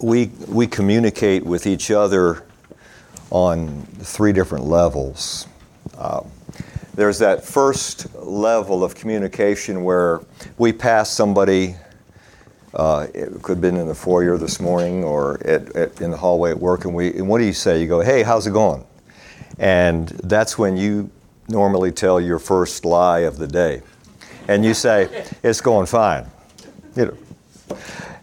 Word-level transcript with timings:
we, 0.00 0.26
we 0.48 0.66
communicate 0.66 1.44
with 1.44 1.66
each 1.66 1.90
other 1.90 2.44
on 3.30 3.82
three 4.00 4.32
different 4.32 4.64
levels. 4.64 5.46
Uh, 5.96 6.22
there's 6.94 7.18
that 7.18 7.44
first 7.44 8.14
level 8.14 8.84
of 8.84 8.94
communication 8.94 9.84
where 9.84 10.20
we 10.58 10.72
pass 10.72 11.10
somebody, 11.10 11.76
uh, 12.74 13.06
it 13.14 13.42
could 13.42 13.56
have 13.56 13.60
been 13.60 13.76
in 13.76 13.86
the 13.86 13.94
foyer 13.94 14.38
this 14.38 14.60
morning 14.60 15.04
or 15.04 15.44
at, 15.46 15.74
at, 15.76 16.00
in 16.00 16.10
the 16.10 16.16
hallway 16.16 16.50
at 16.50 16.58
work, 16.58 16.84
and, 16.84 16.94
we, 16.94 17.12
and 17.14 17.28
what 17.28 17.38
do 17.38 17.44
you 17.44 17.52
say? 17.52 17.80
You 17.80 17.86
go, 17.86 18.00
hey, 18.00 18.22
how's 18.22 18.46
it 18.46 18.52
going? 18.52 18.84
And 19.58 20.08
that's 20.08 20.58
when 20.58 20.76
you 20.76 21.10
normally 21.48 21.92
tell 21.92 22.20
your 22.20 22.38
first 22.38 22.84
lie 22.84 23.20
of 23.20 23.38
the 23.38 23.46
day. 23.46 23.82
And 24.48 24.64
you 24.64 24.74
say, 24.74 25.26
it's 25.42 25.60
going 25.60 25.86
fine. 25.86 26.26
You 26.94 27.06
know. 27.06 27.76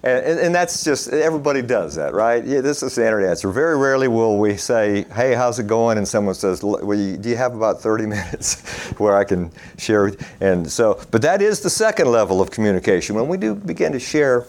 And, 0.03 0.37
and, 0.37 0.53
that's 0.53 0.83
just, 0.83 1.07
everybody 1.13 1.61
does 1.61 1.95
that, 1.95 2.13
right? 2.13 2.43
Yeah, 2.43 2.59
this 2.59 2.77
is 2.77 2.81
the 2.81 2.89
standard 2.89 3.25
answer. 3.25 3.49
Very 3.49 3.77
rarely 3.77 4.09
will 4.09 4.37
we 4.37 4.57
say, 4.57 5.05
hey, 5.15 5.33
how's 5.33 5.59
it 5.59 5.67
going? 5.67 5.97
And 5.97 6.05
someone 6.05 6.35
says, 6.35 6.61
well, 6.61 6.93
you, 6.93 7.15
do 7.15 7.29
you 7.29 7.37
have 7.37 7.55
about 7.55 7.79
30 7.79 8.05
minutes 8.07 8.61
where 8.99 9.15
I 9.15 9.23
can 9.23 9.49
share? 9.77 10.11
And 10.41 10.69
so, 10.69 11.01
but 11.11 11.21
that 11.21 11.41
is 11.41 11.61
the 11.61 11.69
second 11.69 12.11
level 12.11 12.41
of 12.41 12.51
communication. 12.51 13.15
When 13.15 13.29
we 13.29 13.37
do 13.37 13.55
begin 13.55 13.93
to 13.93 13.99
share 13.99 14.45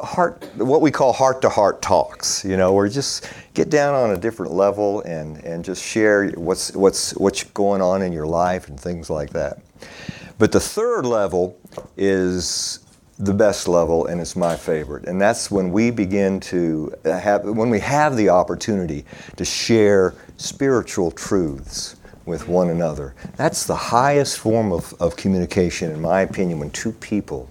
heart, 0.00 0.44
what 0.56 0.80
we 0.80 0.92
call 0.92 1.12
heart 1.12 1.42
to 1.42 1.48
heart 1.48 1.82
talks, 1.82 2.44
you 2.44 2.56
know, 2.56 2.72
where 2.72 2.86
you 2.86 2.92
just 2.92 3.28
get 3.54 3.70
down 3.70 3.92
on 3.92 4.12
a 4.12 4.16
different 4.16 4.52
level 4.52 5.00
and, 5.00 5.38
and 5.38 5.64
just 5.64 5.82
share 5.82 6.28
what's, 6.30 6.72
what's, 6.76 7.10
what's 7.16 7.42
going 7.42 7.82
on 7.82 8.02
in 8.02 8.12
your 8.12 8.26
life 8.26 8.68
and 8.68 8.78
things 8.78 9.10
like 9.10 9.30
that. 9.30 9.58
But 10.38 10.52
the 10.52 10.60
third 10.60 11.06
level 11.06 11.58
is 11.96 12.85
the 13.18 13.32
best 13.32 13.66
level 13.66 14.06
and 14.06 14.20
it's 14.20 14.36
my 14.36 14.56
favorite. 14.56 15.06
And 15.06 15.20
that's 15.20 15.50
when 15.50 15.72
we 15.72 15.90
begin 15.90 16.38
to 16.40 16.92
have 17.04 17.44
when 17.44 17.70
we 17.70 17.80
have 17.80 18.16
the 18.16 18.28
opportunity 18.28 19.04
to 19.36 19.44
share 19.44 20.14
spiritual 20.36 21.10
truths 21.10 21.96
with 22.26 22.48
one 22.48 22.68
another. 22.70 23.14
That's 23.36 23.64
the 23.64 23.76
highest 23.76 24.38
form 24.38 24.72
of, 24.72 24.92
of 25.00 25.16
communication 25.16 25.92
in 25.92 26.00
my 26.00 26.22
opinion 26.22 26.58
when 26.58 26.70
two 26.70 26.92
people 26.92 27.48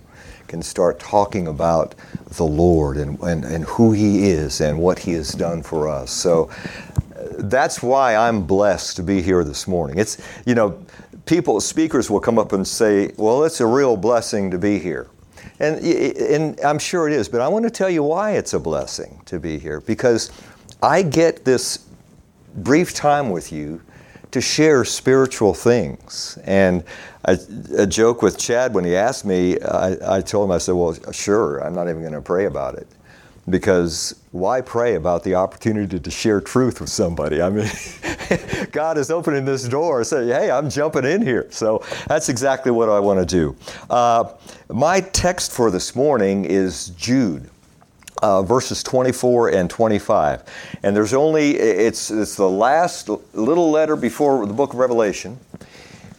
can 0.47 0.61
start 0.61 0.99
talking 0.99 1.47
about 1.47 1.95
the 2.31 2.43
lord 2.43 2.97
and, 2.97 3.19
and, 3.21 3.43
and 3.43 3.63
who 3.63 3.91
he 3.91 4.29
is 4.29 4.61
and 4.61 4.77
what 4.77 4.99
he 4.99 5.13
has 5.13 5.31
done 5.31 5.63
for 5.63 5.89
us. 5.89 6.11
So 6.11 6.51
uh, 7.15 7.27
that's 7.39 7.81
why 7.81 8.15
i'm 8.15 8.45
blessed 8.45 8.97
to 8.97 9.03
be 9.03 9.21
here 9.21 9.43
this 9.43 9.67
morning. 9.67 9.97
It's 9.97 10.21
you 10.45 10.53
know 10.53 10.85
people 11.25 11.59
speakers 11.59 12.11
will 12.11 12.19
come 12.19 12.37
up 12.37 12.53
and 12.53 12.67
say 12.67 13.11
well 13.17 13.43
it's 13.45 13.61
a 13.61 13.65
real 13.65 13.97
blessing 13.97 14.51
to 14.51 14.59
be 14.59 14.77
here 14.77 15.07
and, 15.59 15.79
and 15.79 16.59
I'm 16.61 16.79
sure 16.79 17.07
it 17.07 17.13
is, 17.13 17.29
but 17.29 17.41
I 17.41 17.47
want 17.47 17.63
to 17.65 17.71
tell 17.71 17.89
you 17.89 18.03
why 18.03 18.31
it's 18.31 18.53
a 18.53 18.59
blessing 18.59 19.21
to 19.25 19.39
be 19.39 19.57
here 19.57 19.81
because 19.81 20.31
I 20.81 21.01
get 21.01 21.45
this 21.45 21.87
brief 22.57 22.93
time 22.93 23.29
with 23.29 23.51
you 23.51 23.81
to 24.31 24.41
share 24.41 24.83
spiritual 24.83 25.53
things. 25.53 26.37
And 26.43 26.83
a, 27.23 27.39
a 27.77 27.87
joke 27.87 28.21
with 28.21 28.37
Chad 28.37 28.73
when 28.73 28.83
he 28.83 28.95
asked 28.95 29.25
me, 29.25 29.59
I, 29.61 30.17
I 30.17 30.21
told 30.21 30.49
him, 30.49 30.51
I 30.51 30.57
said, 30.57 30.73
Well, 30.73 30.95
sure, 31.11 31.59
I'm 31.59 31.73
not 31.73 31.87
even 31.89 32.01
going 32.01 32.13
to 32.13 32.21
pray 32.21 32.45
about 32.45 32.75
it 32.75 32.87
because 33.49 34.19
why 34.31 34.61
pray 34.61 34.95
about 34.95 35.23
the 35.23 35.35
opportunity 35.35 35.99
to 35.99 36.11
share 36.11 36.41
truth 36.41 36.81
with 36.81 36.89
somebody? 36.89 37.41
I 37.41 37.49
mean, 37.49 37.69
God 38.71 38.97
is 38.97 39.11
opening 39.11 39.45
this 39.45 39.67
door, 39.67 40.03
say, 40.03 40.27
hey, 40.27 40.49
I'm 40.49 40.69
jumping 40.69 41.05
in 41.05 41.21
here. 41.21 41.47
So 41.51 41.83
that's 42.07 42.29
exactly 42.29 42.71
what 42.71 42.89
I 42.89 42.99
want 42.99 43.19
to 43.19 43.25
do. 43.25 43.55
Uh, 43.89 44.33
my 44.69 45.01
text 45.01 45.51
for 45.51 45.69
this 45.69 45.95
morning 45.95 46.45
is 46.45 46.89
Jude. 46.89 47.49
Uh, 48.23 48.41
verses 48.41 48.81
24 48.81 49.49
and 49.49 49.69
25. 49.69 50.43
And 50.83 50.95
there's 50.95 51.13
only, 51.13 51.57
it's, 51.57 52.09
it's 52.09 52.35
the 52.35 52.49
last 52.49 53.09
little 53.33 53.69
letter 53.69 53.97
before 53.97 54.45
the 54.47 54.53
book 54.53 54.71
of 54.71 54.79
Revelation. 54.79 55.37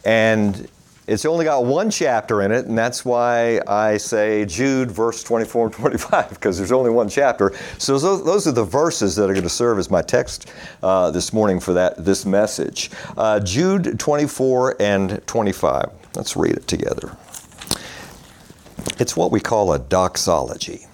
And 0.05 0.69
it's 1.07 1.25
only 1.25 1.45
got 1.45 1.63
one 1.63 1.89
chapter 1.89 2.41
in 2.41 2.51
it, 2.51 2.65
and 2.65 2.77
that's 2.77 3.05
why 3.05 3.61
I 3.65 3.95
say 3.95 4.45
Jude, 4.45 4.91
verse 4.91 5.23
24 5.23 5.67
and 5.67 5.73
25, 5.73 6.29
because 6.29 6.57
there's 6.57 6.73
only 6.73 6.89
one 6.91 7.07
chapter. 7.07 7.53
So 7.77 7.97
those, 7.97 8.45
are 8.45 8.51
the 8.51 8.65
verses 8.65 9.15
that 9.15 9.29
are 9.29 9.33
going 9.33 9.43
to 9.43 9.49
serve 9.49 9.79
as 9.79 9.89
my 9.89 10.01
text 10.01 10.51
uh, 10.83 11.09
this 11.11 11.31
morning 11.31 11.61
for 11.61 11.73
that 11.73 12.03
this 12.03 12.25
message. 12.25 12.91
Uh, 13.15 13.39
Jude 13.39 13.97
24 13.97 14.81
and 14.81 15.25
25. 15.25 15.89
Let's 16.15 16.35
read 16.35 16.57
it 16.57 16.67
together. 16.67 17.15
It's 18.99 19.15
what 19.15 19.31
we 19.31 19.39
call 19.39 19.71
a 19.73 19.79
doxology. 19.79 20.87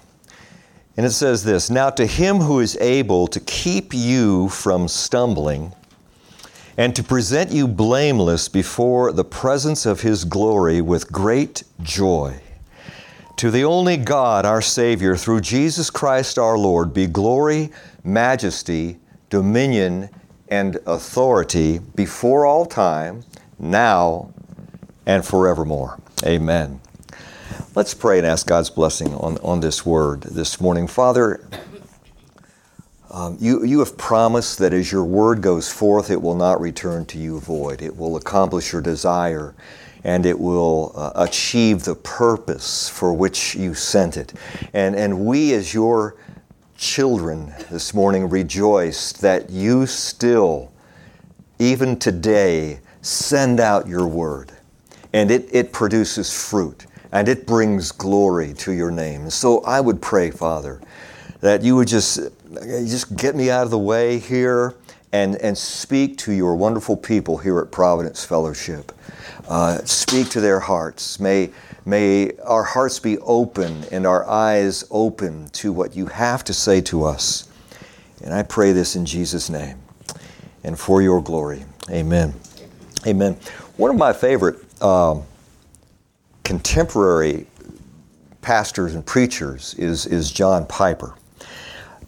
And 0.96 1.04
it 1.04 1.10
says 1.10 1.42
this 1.42 1.70
Now 1.70 1.90
to 1.90 2.06
him 2.06 2.36
who 2.36 2.60
is 2.60 2.76
able 2.80 3.26
to 3.28 3.40
keep 3.40 3.92
you 3.92 4.48
from 4.48 4.86
stumbling, 4.86 5.72
and 6.76 6.94
to 6.96 7.02
present 7.02 7.52
you 7.52 7.68
blameless 7.68 8.48
before 8.48 9.12
the 9.12 9.24
presence 9.24 9.86
of 9.86 10.00
His 10.00 10.24
glory 10.24 10.80
with 10.80 11.12
great 11.12 11.62
joy. 11.82 12.40
To 13.36 13.50
the 13.50 13.64
only 13.64 13.96
God, 13.96 14.44
our 14.44 14.62
Savior, 14.62 15.16
through 15.16 15.40
Jesus 15.40 15.90
Christ 15.90 16.38
our 16.38 16.56
Lord, 16.56 16.94
be 16.94 17.06
glory, 17.06 17.70
majesty, 18.04 18.98
dominion, 19.30 20.08
and 20.48 20.78
authority 20.86 21.78
before 21.78 22.46
all 22.46 22.66
time, 22.66 23.24
now, 23.58 24.32
and 25.06 25.24
forevermore. 25.24 25.98
Amen. 26.24 26.80
Let's 27.74 27.92
pray 27.92 28.18
and 28.18 28.26
ask 28.26 28.46
God's 28.46 28.70
blessing 28.70 29.14
on, 29.14 29.36
on 29.38 29.60
this 29.60 29.84
word 29.84 30.22
this 30.22 30.60
morning. 30.60 30.86
Father, 30.86 31.44
um, 33.14 33.36
you, 33.40 33.64
you 33.64 33.78
have 33.78 33.96
promised 33.96 34.58
that 34.58 34.72
as 34.72 34.90
your 34.90 35.04
word 35.04 35.40
goes 35.40 35.72
forth, 35.72 36.10
it 36.10 36.20
will 36.20 36.34
not 36.34 36.60
return 36.60 37.06
to 37.06 37.18
you 37.18 37.38
void. 37.38 37.80
It 37.80 37.96
will 37.96 38.16
accomplish 38.16 38.72
your 38.72 38.82
desire 38.82 39.54
and 40.02 40.26
it 40.26 40.36
will 40.36 40.90
uh, 40.96 41.12
achieve 41.14 41.84
the 41.84 41.94
purpose 41.94 42.88
for 42.88 43.14
which 43.14 43.54
you 43.54 43.72
sent 43.72 44.16
it. 44.16 44.34
And, 44.72 44.96
and 44.96 45.24
we, 45.24 45.54
as 45.54 45.72
your 45.72 46.16
children 46.76 47.54
this 47.70 47.94
morning, 47.94 48.28
rejoice 48.28 49.12
that 49.12 49.48
you 49.48 49.86
still, 49.86 50.72
even 51.60 51.96
today, 51.96 52.80
send 53.00 53.60
out 53.60 53.86
your 53.86 54.08
word. 54.08 54.50
And 55.12 55.30
it, 55.30 55.48
it 55.52 55.72
produces 55.72 56.36
fruit 56.36 56.86
and 57.12 57.28
it 57.28 57.46
brings 57.46 57.92
glory 57.92 58.54
to 58.54 58.72
your 58.72 58.90
name. 58.90 59.30
So 59.30 59.60
I 59.60 59.80
would 59.80 60.02
pray, 60.02 60.32
Father, 60.32 60.80
that 61.40 61.62
you 61.62 61.76
would 61.76 61.86
just 61.86 62.18
just 62.86 63.16
get 63.16 63.34
me 63.34 63.50
out 63.50 63.64
of 63.64 63.70
the 63.70 63.78
way 63.78 64.18
here 64.18 64.74
and, 65.12 65.36
and 65.36 65.56
speak 65.56 66.18
to 66.18 66.32
your 66.32 66.56
wonderful 66.56 66.96
people 66.96 67.38
here 67.38 67.60
at 67.60 67.70
Providence 67.70 68.24
Fellowship. 68.24 68.92
Uh, 69.48 69.78
speak 69.84 70.28
to 70.30 70.40
their 70.40 70.58
hearts. 70.58 71.20
May, 71.20 71.50
may 71.84 72.32
our 72.38 72.64
hearts 72.64 72.98
be 72.98 73.18
open 73.18 73.84
and 73.92 74.06
our 74.06 74.28
eyes 74.28 74.84
open 74.90 75.48
to 75.50 75.72
what 75.72 75.94
you 75.94 76.06
have 76.06 76.42
to 76.44 76.54
say 76.54 76.80
to 76.82 77.04
us. 77.04 77.48
And 78.24 78.32
I 78.32 78.42
pray 78.42 78.72
this 78.72 78.96
in 78.96 79.06
Jesus' 79.06 79.50
name 79.50 79.78
and 80.64 80.78
for 80.78 81.02
your 81.02 81.22
glory. 81.22 81.64
Amen. 81.90 82.34
Amen. 83.06 83.34
One 83.76 83.90
of 83.90 83.96
my 83.96 84.12
favorite 84.12 84.56
uh, 84.80 85.20
contemporary 86.42 87.46
pastors 88.40 88.94
and 88.94 89.04
preachers 89.04 89.74
is, 89.74 90.06
is 90.06 90.30
John 90.30 90.66
Piper. 90.66 91.14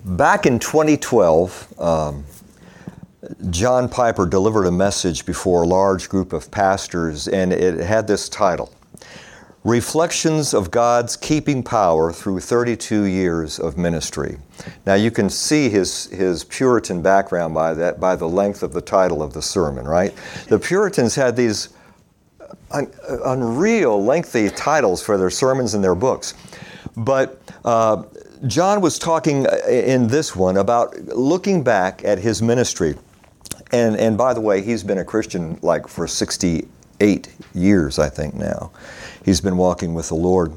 Back 0.06 0.47
in 0.47 0.61
2012, 0.61 1.81
um, 1.81 2.25
John 3.50 3.89
Piper 3.89 4.25
delivered 4.25 4.67
a 4.67 4.71
message 4.71 5.27
before 5.27 5.65
a 5.65 5.67
large 5.67 6.09
group 6.09 6.33
of 6.33 6.49
pastors, 6.49 7.27
and 7.27 7.53
it 7.53 7.81
had 7.81 8.06
this 8.06 8.28
title 8.28 8.72
Reflections 9.65 10.55
of 10.55 10.71
God's 10.71 11.16
Keeping 11.16 11.61
Power 11.61 12.12
Through 12.12 12.39
32 12.39 13.03
Years 13.03 13.59
of 13.59 13.77
Ministry. 13.77 14.39
Now, 14.87 14.95
you 14.95 15.11
can 15.11 15.28
see 15.28 15.69
his, 15.69 16.04
his 16.04 16.45
Puritan 16.45 17.03
background 17.03 17.53
by, 17.53 17.75
that, 17.75 17.98
by 17.98 18.15
the 18.15 18.28
length 18.28 18.63
of 18.63 18.72
the 18.72 18.80
title 18.80 19.25
of 19.25 19.33
the 19.33 19.42
sermon, 19.42 19.86
right? 19.86 20.15
The 20.47 20.60
Puritans 20.60 21.16
had 21.16 21.34
these 21.34 21.71
un, 22.71 22.92
unreal, 23.25 24.04
lengthy 24.04 24.51
titles 24.51 25.03
for 25.03 25.19
their 25.19 25.30
sermons 25.30 25.75
and 25.75 25.83
their 25.83 25.97
books. 25.97 26.34
But 26.97 27.41
uh, 27.65 28.04
John 28.47 28.80
was 28.80 28.98
talking 28.98 29.47
uh, 29.47 29.56
in 29.68 30.09
this 30.09 30.36
one 30.36 30.56
about 30.59 30.97
looking 31.06 31.62
back 31.62 32.04
at 32.04 32.18
his 32.18 32.42
ministry. 32.42 32.97
And, 33.72 33.97
and 33.97 34.16
by 34.16 34.34
the 34.34 34.41
way, 34.41 34.62
he's 34.62 34.83
been 34.83 34.98
a 34.98 35.04
Christian 35.04 35.59
like 35.62 35.88
for 35.88 36.06
68 36.06 37.34
years, 37.54 37.98
I 37.98 38.09
think 38.09 38.34
now. 38.34 38.71
He's 39.24 39.41
been 39.41 39.56
walking 39.56 39.94
with 39.94 40.09
the 40.09 40.15
Lord. 40.15 40.53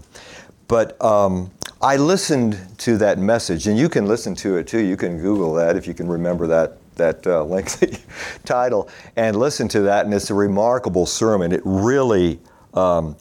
But 0.68 1.02
um, 1.04 1.52
I 1.82 1.96
listened 1.98 2.60
to 2.80 2.98
that 2.98 3.18
message, 3.18 3.68
and 3.68 3.78
you 3.78 3.90
can 3.90 4.06
listen 4.06 4.36
to 4.36 4.58
it 4.58 4.68
too. 4.68 4.80
You 4.80 4.98
can 4.98 5.18
Google 5.18 5.54
that 5.54 5.76
if 5.76 5.88
you 5.88 5.94
can 5.94 6.08
remember 6.08 6.46
that 6.48 6.78
that 6.96 7.26
uh, 7.26 7.44
lengthy 7.46 7.98
title 8.46 8.90
and 9.16 9.38
listen 9.38 9.68
to 9.70 9.82
that. 9.82 10.06
And 10.06 10.14
it's 10.14 10.30
a 10.30 10.34
remarkable 10.34 11.06
sermon. 11.06 11.52
It 11.52 11.62
really 11.64 12.40
um, 12.74 13.16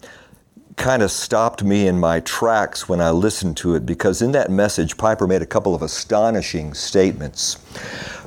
kind 0.79 1.03
of 1.03 1.11
stopped 1.11 1.63
me 1.63 1.89
in 1.89 1.99
my 1.99 2.21
tracks 2.21 2.89
when 2.89 3.01
I 3.01 3.11
listened 3.11 3.57
to 3.59 3.75
it 3.75 3.85
because 3.85 4.23
in 4.23 4.33
that 4.33 4.51
message, 4.51 4.97
Piper 4.97 5.27
made 5.27 5.43
a 5.43 5.47
couple 5.47 5.75
of 5.75 5.83
astonishing 5.83 6.73
statements. 6.73 7.57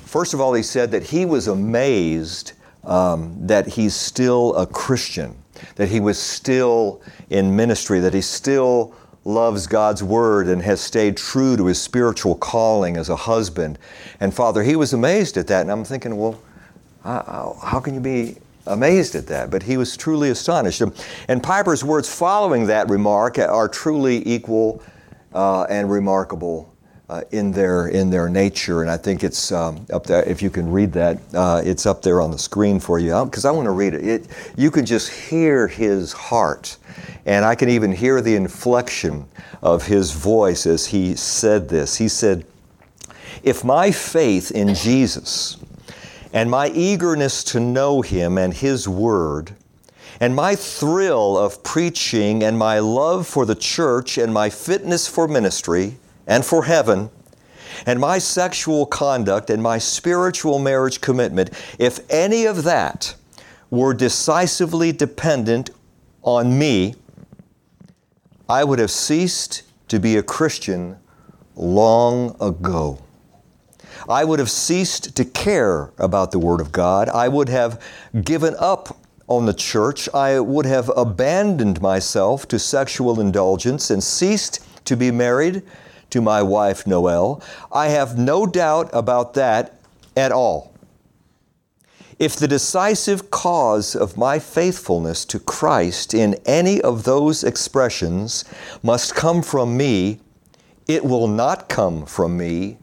First 0.06 0.34
of 0.34 0.42
all, 0.42 0.54
he 0.54 0.62
said 0.62 0.92
that 0.92 1.04
he 1.04 1.26
was 1.26 1.48
amazed 1.48 2.54
um, 2.84 3.36
that 3.48 3.68
he's 3.68 3.96
still 3.96 4.56
a 4.56 4.66
Christian, 4.66 5.36
that 5.76 5.88
he 5.88 6.00
was 6.00 6.20
still 6.20 7.02
in 7.30 7.56
ministry, 7.56 8.00
that 8.00 8.14
he 8.14 8.22
still 8.22 8.94
loves 9.24 9.68
God's 9.68 10.04
word 10.04 10.48
and 10.48 10.62
has 10.62 10.82
stayed 10.82 11.16
true 11.16 11.56
to 11.56 11.68
his 11.68 11.80
spiritual 11.80 12.36
calling 12.36 12.98
as 12.98 13.08
a 13.10 13.16
husband 13.16 13.78
and 14.20 14.34
father. 14.34 14.64
He 14.64 14.76
was 14.76 14.94
amazed 14.94 15.38
at 15.38 15.48
that, 15.48 15.62
and 15.62 15.72
I'm 15.72 15.86
thinking, 15.86 16.18
well, 16.18 16.42
how 17.04 17.80
can 17.84 17.94
you 17.94 18.00
be 18.00 18.38
amazed 18.68 19.16
at 19.16 19.28
that? 19.28 19.50
But 19.50 19.64
he 19.64 19.78
was 19.78 19.98
truly 19.98 20.30
astonished. 20.30 20.82
And 21.28 21.44
Piper's 21.44 21.84
words 21.84 22.14
following 22.14 22.68
that 22.68 22.90
remark 22.90 23.40
are 23.40 23.68
truly 23.68 24.28
equal 24.28 24.82
uh, 25.34 25.64
and 25.64 25.90
remarkable 25.90 26.72
uh, 27.12 27.24
in 27.32 27.52
their 27.52 27.88
in 27.88 28.10
their 28.10 28.30
nature. 28.30 28.82
And 28.82 28.90
I 28.90 28.96
think 28.96 29.24
it's 29.24 29.52
um, 29.52 29.86
up 29.92 30.06
there. 30.06 30.24
If 30.24 30.42
you 30.42 30.50
can 30.50 30.72
read 30.72 30.94
that, 30.94 31.20
uh, 31.34 31.62
it's 31.64 31.86
up 31.86 32.02
there 32.02 32.22
on 32.22 32.32
the 32.32 32.40
screen 32.40 32.80
for 32.80 33.00
you. 33.00 33.26
Because 33.26 33.44
I 33.44 33.52
want 33.52 33.66
to 33.66 33.72
read 33.72 33.94
it. 33.94 34.08
it. 34.08 34.28
You 34.56 34.72
can 34.72 34.86
just 34.86 35.12
hear 35.12 35.68
his 35.68 36.14
heart, 36.14 36.78
and 37.26 37.44
I 37.44 37.54
can 37.54 37.68
even 37.68 37.92
hear 37.92 38.22
the 38.22 38.36
inflection 38.36 39.26
of 39.62 39.86
his 39.86 40.12
voice 40.12 40.66
as 40.66 40.88
he 40.88 41.16
said 41.16 41.68
this. 41.68 41.98
He 41.98 42.08
said, 42.08 42.46
"If 43.44 43.64
my 43.64 43.92
faith 43.92 44.52
in 44.52 44.74
Jesus." 44.74 45.58
And 46.34 46.50
my 46.50 46.70
eagerness 46.70 47.44
to 47.46 47.60
know 47.60 48.02
Him 48.02 48.38
and 48.38 48.54
His 48.54 48.88
Word, 48.88 49.56
and 50.20 50.36
my 50.36 50.56
thrill 50.56 51.38
of 51.38 51.64
preaching, 51.64 52.44
and 52.44 52.58
my 52.58 52.80
love 52.80 53.28
for 53.28 53.46
the 53.46 53.56
church, 53.56 54.18
and 54.18 54.34
my 54.34 54.50
fitness 54.50 55.08
for 55.08 55.28
ministry, 55.28 55.98
and 56.28 56.46
for 56.46 56.64
heaven, 56.64 57.10
and 57.86 58.00
my 58.00 58.18
sexual 58.18 58.86
conduct 58.86 59.50
and 59.50 59.62
my 59.62 59.78
spiritual 59.78 60.60
marriage 60.60 61.02
commitment, 61.02 61.50
if 61.80 62.00
any 62.10 62.46
of 62.46 62.64
that 62.64 63.16
were 63.70 63.94
decisively 63.94 64.92
dependent 64.92 65.70
on 66.24 66.58
me, 66.58 66.96
I 68.48 68.64
would 68.64 68.80
have 68.80 68.92
ceased 68.92 69.64
to 69.88 70.00
be 70.00 70.18
a 70.18 70.24
Christian 70.24 70.98
long 71.56 72.36
ago. 72.42 73.00
I 74.10 74.24
would 74.24 74.40
have 74.40 74.50
ceased 74.50 75.16
to 75.16 75.26
care 75.26 75.92
about 75.98 76.32
the 76.32 76.40
Word 76.40 76.62
of 76.62 76.72
God. 76.72 77.10
I 77.10 77.28
would 77.28 77.50
have 77.50 77.82
given 78.24 78.56
up 78.60 78.98
on 79.28 79.46
the 79.46 79.54
church. 79.54 80.10
I 80.14 80.40
would 80.40 80.66
have 80.66 80.92
abandoned 80.96 81.82
myself 81.82 82.48
to 82.50 82.60
sexual 82.60 83.20
indulgence 83.20 83.90
and 83.90 84.04
ceased 84.04 84.60
to 84.86 84.98
be 84.98 85.12
married 85.12 85.64
to 86.10 86.22
my 86.22 86.42
wife 86.42 86.86
Noel. 86.86 87.42
I 87.72 87.88
have 87.88 88.18
no 88.18 88.46
doubt 88.46 88.90
about 88.94 89.34
that 89.36 89.80
at 90.16 90.32
all. 90.32 90.74
If 92.20 92.36
the 92.36 92.48
decisive 92.48 93.32
cause 93.32 93.96
of 93.96 94.18
my 94.18 94.38
faithfulness 94.38 95.26
to 95.26 95.40
Christ 95.40 96.14
in 96.14 96.36
any 96.46 96.80
of 96.82 97.04
those 97.04 97.44
expressions 97.44 98.46
must 98.84 99.16
come 99.16 99.42
from 99.42 99.76
me, 99.76 100.20
it 100.88 101.04
will 101.04 101.28
not 101.28 101.68
come 101.68 102.06
from 102.06 102.38
me 102.38 102.78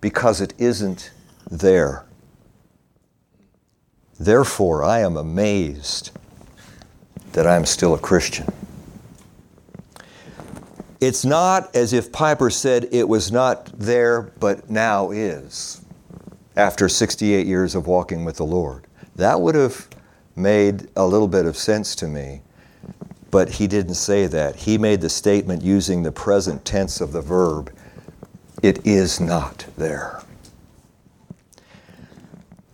because 0.00 0.40
it 0.40 0.54
isn't 0.58 1.10
there. 1.50 2.04
Therefore, 4.18 4.84
I 4.84 5.00
am 5.00 5.16
amazed 5.16 6.10
that 7.32 7.46
I 7.46 7.56
am 7.56 7.64
still 7.64 7.94
a 7.94 7.98
Christian. 7.98 8.46
It's 11.00 11.24
not 11.24 11.74
as 11.74 11.94
if 11.94 12.12
Piper 12.12 12.50
said 12.50 12.88
it 12.92 13.08
was 13.08 13.32
not 13.32 13.66
there, 13.78 14.22
but 14.38 14.68
now 14.68 15.10
is, 15.10 15.80
after 16.56 16.88
68 16.88 17.46
years 17.46 17.74
of 17.74 17.86
walking 17.86 18.24
with 18.24 18.36
the 18.36 18.44
Lord. 18.44 18.86
That 19.16 19.40
would 19.40 19.54
have 19.54 19.88
made 20.36 20.88
a 20.96 21.06
little 21.06 21.28
bit 21.28 21.46
of 21.46 21.56
sense 21.56 21.94
to 21.96 22.06
me, 22.06 22.42
but 23.30 23.48
he 23.48 23.66
didn't 23.66 23.94
say 23.94 24.26
that. 24.26 24.56
He 24.56 24.76
made 24.76 25.00
the 25.00 25.08
statement 25.08 25.62
using 25.62 26.02
the 26.02 26.12
present 26.12 26.64
tense 26.66 27.00
of 27.00 27.12
the 27.12 27.22
verb 27.22 27.72
it 28.62 28.86
is 28.86 29.20
not 29.20 29.66
there. 29.76 30.22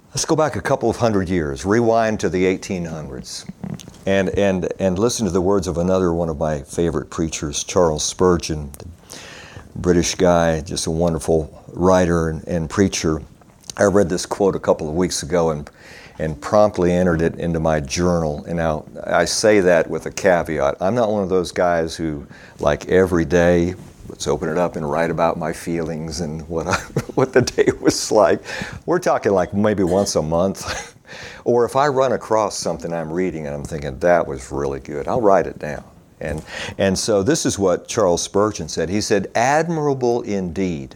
Let's 0.08 0.24
go 0.24 0.34
back 0.34 0.56
a 0.56 0.62
couple 0.62 0.88
of 0.88 0.96
hundred 0.96 1.28
years, 1.28 1.66
rewind 1.66 2.20
to 2.20 2.28
the 2.28 2.44
1800s, 2.44 3.48
and, 4.06 4.30
and, 4.30 4.68
and 4.80 4.98
listen 4.98 5.26
to 5.26 5.30
the 5.30 5.42
words 5.42 5.68
of 5.68 5.76
another 5.76 6.12
one 6.12 6.28
of 6.28 6.38
my 6.38 6.62
favorite 6.62 7.10
preachers, 7.10 7.62
Charles 7.62 8.02
Spurgeon, 8.02 8.70
British 9.76 10.14
guy, 10.14 10.62
just 10.62 10.86
a 10.86 10.90
wonderful 10.90 11.62
writer 11.68 12.30
and, 12.30 12.42
and 12.48 12.70
preacher. 12.70 13.20
I 13.76 13.84
read 13.84 14.08
this 14.08 14.24
quote 14.24 14.56
a 14.56 14.60
couple 14.60 14.88
of 14.88 14.94
weeks 14.94 15.22
ago 15.22 15.50
and, 15.50 15.70
and 16.18 16.40
promptly 16.40 16.92
entered 16.92 17.20
it 17.20 17.34
into 17.34 17.60
my 17.60 17.80
journal. 17.80 18.42
And 18.46 18.56
now 18.56 18.86
I 19.04 19.26
say 19.26 19.60
that 19.60 19.90
with 19.90 20.06
a 20.06 20.10
caveat. 20.10 20.78
I'm 20.80 20.94
not 20.94 21.10
one 21.10 21.22
of 21.22 21.28
those 21.28 21.52
guys 21.52 21.94
who, 21.94 22.26
like 22.58 22.88
every 22.88 23.26
day, 23.26 23.74
let's 24.08 24.26
open 24.26 24.48
it 24.48 24.58
up 24.58 24.76
and 24.76 24.88
write 24.88 25.10
about 25.10 25.38
my 25.38 25.52
feelings 25.52 26.20
and 26.20 26.46
what 26.48 26.66
I, 26.66 26.74
what 27.14 27.32
the 27.32 27.42
day 27.42 27.68
was 27.80 28.10
like. 28.10 28.40
We're 28.86 28.98
talking 28.98 29.32
like 29.32 29.54
maybe 29.54 29.82
once 29.82 30.16
a 30.16 30.22
month. 30.22 30.94
or 31.44 31.64
if 31.64 31.76
I 31.76 31.88
run 31.88 32.12
across 32.12 32.58
something 32.58 32.92
I'm 32.92 33.12
reading 33.12 33.46
and 33.46 33.54
I'm 33.54 33.64
thinking 33.64 33.98
that 34.00 34.26
was 34.26 34.50
really 34.50 34.80
good, 34.80 35.08
I'll 35.08 35.20
write 35.20 35.46
it 35.46 35.58
down. 35.58 35.84
And 36.20 36.42
and 36.78 36.98
so 36.98 37.22
this 37.22 37.44
is 37.44 37.58
what 37.58 37.88
Charles 37.88 38.22
Spurgeon 38.22 38.68
said. 38.68 38.88
He 38.88 39.00
said, 39.00 39.30
"Admirable 39.34 40.22
indeed." 40.22 40.94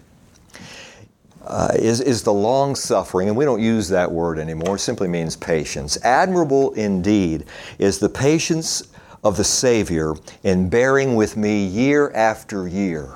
Uh, 1.43 1.73
is, 1.75 2.01
is 2.03 2.23
the 2.23 2.33
long 2.33 2.77
suffering, 2.77 3.27
and 3.27 3.37
we 3.37 3.47
don't 3.47 3.63
use 3.63 3.89
that 3.89 4.13
word 4.13 4.39
anymore, 4.39 4.77
it 4.77 4.79
simply 4.79 5.09
means 5.09 5.35
patience. 5.37 5.99
Admirable 6.05 6.73
indeed 6.75 7.45
is 7.79 7.99
the 7.99 8.09
patience 8.09 8.90
of 9.23 9.37
the 9.37 9.45
Savior 9.45 10.15
in 10.43 10.69
bearing 10.69 11.15
with 11.15 11.37
me 11.37 11.65
year 11.65 12.11
after 12.13 12.67
year. 12.67 13.15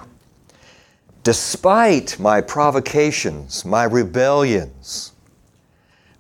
Despite 1.22 2.18
my 2.18 2.40
provocations, 2.40 3.64
my 3.64 3.84
rebellions, 3.84 5.12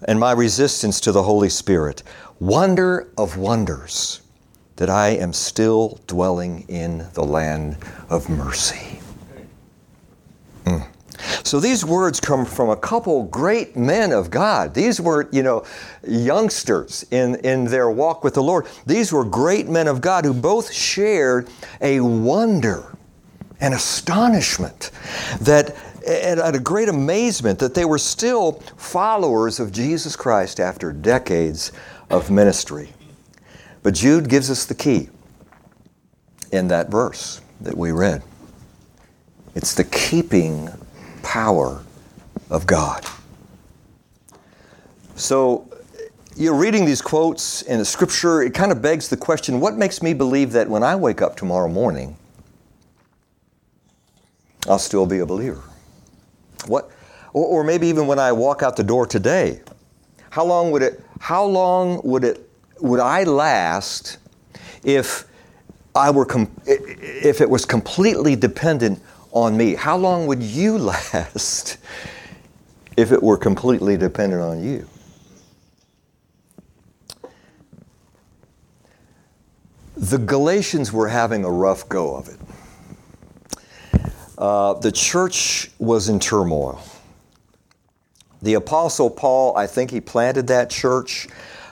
and 0.06 0.18
my 0.18 0.32
resistance 0.32 1.00
to 1.00 1.12
the 1.12 1.22
Holy 1.22 1.48
Spirit, 1.48 2.02
wonder 2.40 3.08
of 3.18 3.36
wonders 3.36 4.22
that 4.76 4.90
I 4.90 5.08
am 5.10 5.32
still 5.32 6.00
dwelling 6.06 6.64
in 6.68 7.06
the 7.14 7.24
land 7.24 7.76
of 8.08 8.28
mercy. 8.28 9.00
So 11.44 11.60
these 11.60 11.84
words 11.84 12.20
come 12.20 12.46
from 12.46 12.70
a 12.70 12.76
couple 12.76 13.24
great 13.24 13.76
men 13.76 14.12
of 14.12 14.30
God. 14.30 14.72
These 14.72 14.98
were, 14.98 15.28
you 15.30 15.42
know, 15.42 15.64
youngsters 16.08 17.04
in, 17.10 17.36
in 17.44 17.66
their 17.66 17.90
walk 17.90 18.24
with 18.24 18.32
the 18.32 18.42
Lord. 18.42 18.66
These 18.86 19.12
were 19.12 19.24
great 19.24 19.68
men 19.68 19.86
of 19.86 20.00
God 20.00 20.24
who 20.24 20.32
both 20.32 20.72
shared 20.72 21.50
a 21.82 22.00
wonder 22.00 22.96
and 23.60 23.74
astonishment 23.74 24.90
that 25.42 25.76
and 26.06 26.40
a 26.40 26.58
great 26.58 26.88
amazement 26.88 27.58
that 27.58 27.74
they 27.74 27.84
were 27.84 27.98
still 27.98 28.52
followers 28.76 29.58
of 29.58 29.72
Jesus 29.72 30.16
Christ 30.16 30.60
after 30.60 30.92
decades 30.92 31.72
of 32.10 32.30
ministry. 32.30 32.92
But 33.82 33.94
Jude 33.94 34.28
gives 34.28 34.50
us 34.50 34.66
the 34.66 34.74
key 34.74 35.08
in 36.52 36.68
that 36.68 36.90
verse 36.90 37.40
that 37.62 37.76
we 37.76 37.92
read. 37.92 38.22
It's 39.54 39.74
the 39.74 39.84
keeping 39.84 40.68
power 41.34 41.82
of 42.48 42.64
God. 42.64 43.04
So, 45.16 45.68
you're 46.36 46.54
reading 46.54 46.84
these 46.84 47.02
quotes 47.02 47.62
in 47.62 47.80
the 47.80 47.84
scripture, 47.84 48.42
it 48.42 48.54
kind 48.54 48.70
of 48.70 48.80
begs 48.80 49.08
the 49.08 49.16
question 49.16 49.58
what 49.58 49.74
makes 49.74 50.00
me 50.00 50.14
believe 50.14 50.52
that 50.52 50.70
when 50.70 50.84
I 50.84 50.94
wake 50.94 51.20
up 51.20 51.36
tomorrow 51.36 51.66
morning, 51.66 52.16
I'll 54.68 54.78
still 54.78 55.06
be 55.06 55.18
a 55.18 55.26
believer? 55.26 55.60
What, 56.68 56.92
or, 57.32 57.46
or 57.46 57.64
maybe 57.64 57.88
even 57.88 58.06
when 58.06 58.20
I 58.20 58.30
walk 58.30 58.62
out 58.62 58.76
the 58.76 58.84
door 58.84 59.04
today, 59.04 59.60
how 60.30 60.44
long 60.44 60.70
would 60.70 60.82
it, 60.82 61.02
how 61.18 61.44
long 61.44 62.00
would 62.04 62.22
it, 62.22 62.48
would 62.78 63.00
I 63.00 63.24
last 63.24 64.18
if 64.84 65.26
I 65.96 66.12
were, 66.12 66.26
com- 66.26 66.52
if 66.64 67.40
it 67.40 67.50
was 67.50 67.64
completely 67.64 68.36
dependent 68.36 69.02
on 69.34 69.56
me. 69.56 69.74
How 69.74 69.96
long 69.96 70.26
would 70.26 70.42
you 70.42 70.78
last 70.94 71.76
if 72.96 73.12
it 73.12 73.22
were 73.22 73.36
completely 73.36 73.98
dependent 73.98 74.40
on 74.40 74.64
you? 74.64 74.88
The 79.96 80.18
Galatians 80.18 80.92
were 80.92 81.08
having 81.08 81.44
a 81.44 81.50
rough 81.50 81.88
go 81.88 82.16
of 82.16 82.28
it. 82.28 82.38
Uh, 84.36 84.74
the 84.74 84.90
church 84.90 85.70
was 85.78 86.08
in 86.08 86.18
turmoil. 86.18 86.82
The 88.42 88.54
Apostle 88.54 89.08
Paul, 89.08 89.56
I 89.56 89.66
think 89.66 89.90
he 89.90 90.00
planted 90.00 90.48
that 90.48 90.68
church, 90.68 91.28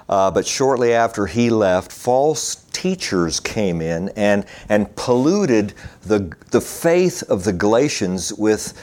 uh, 0.09 0.31
but 0.31 0.47
shortly 0.47 0.95
after 0.95 1.27
he 1.27 1.51
left, 1.51 1.93
false 1.93 2.62
teachers 2.83 3.39
came 3.39 3.81
in 3.81 4.09
and, 4.17 4.45
and 4.69 4.93
polluted 4.97 5.73
the, 6.03 6.35
the 6.51 6.61
faith 6.61 7.23
of 7.31 7.45
the 7.45 7.53
Galatians 7.53 8.33
with 8.33 8.75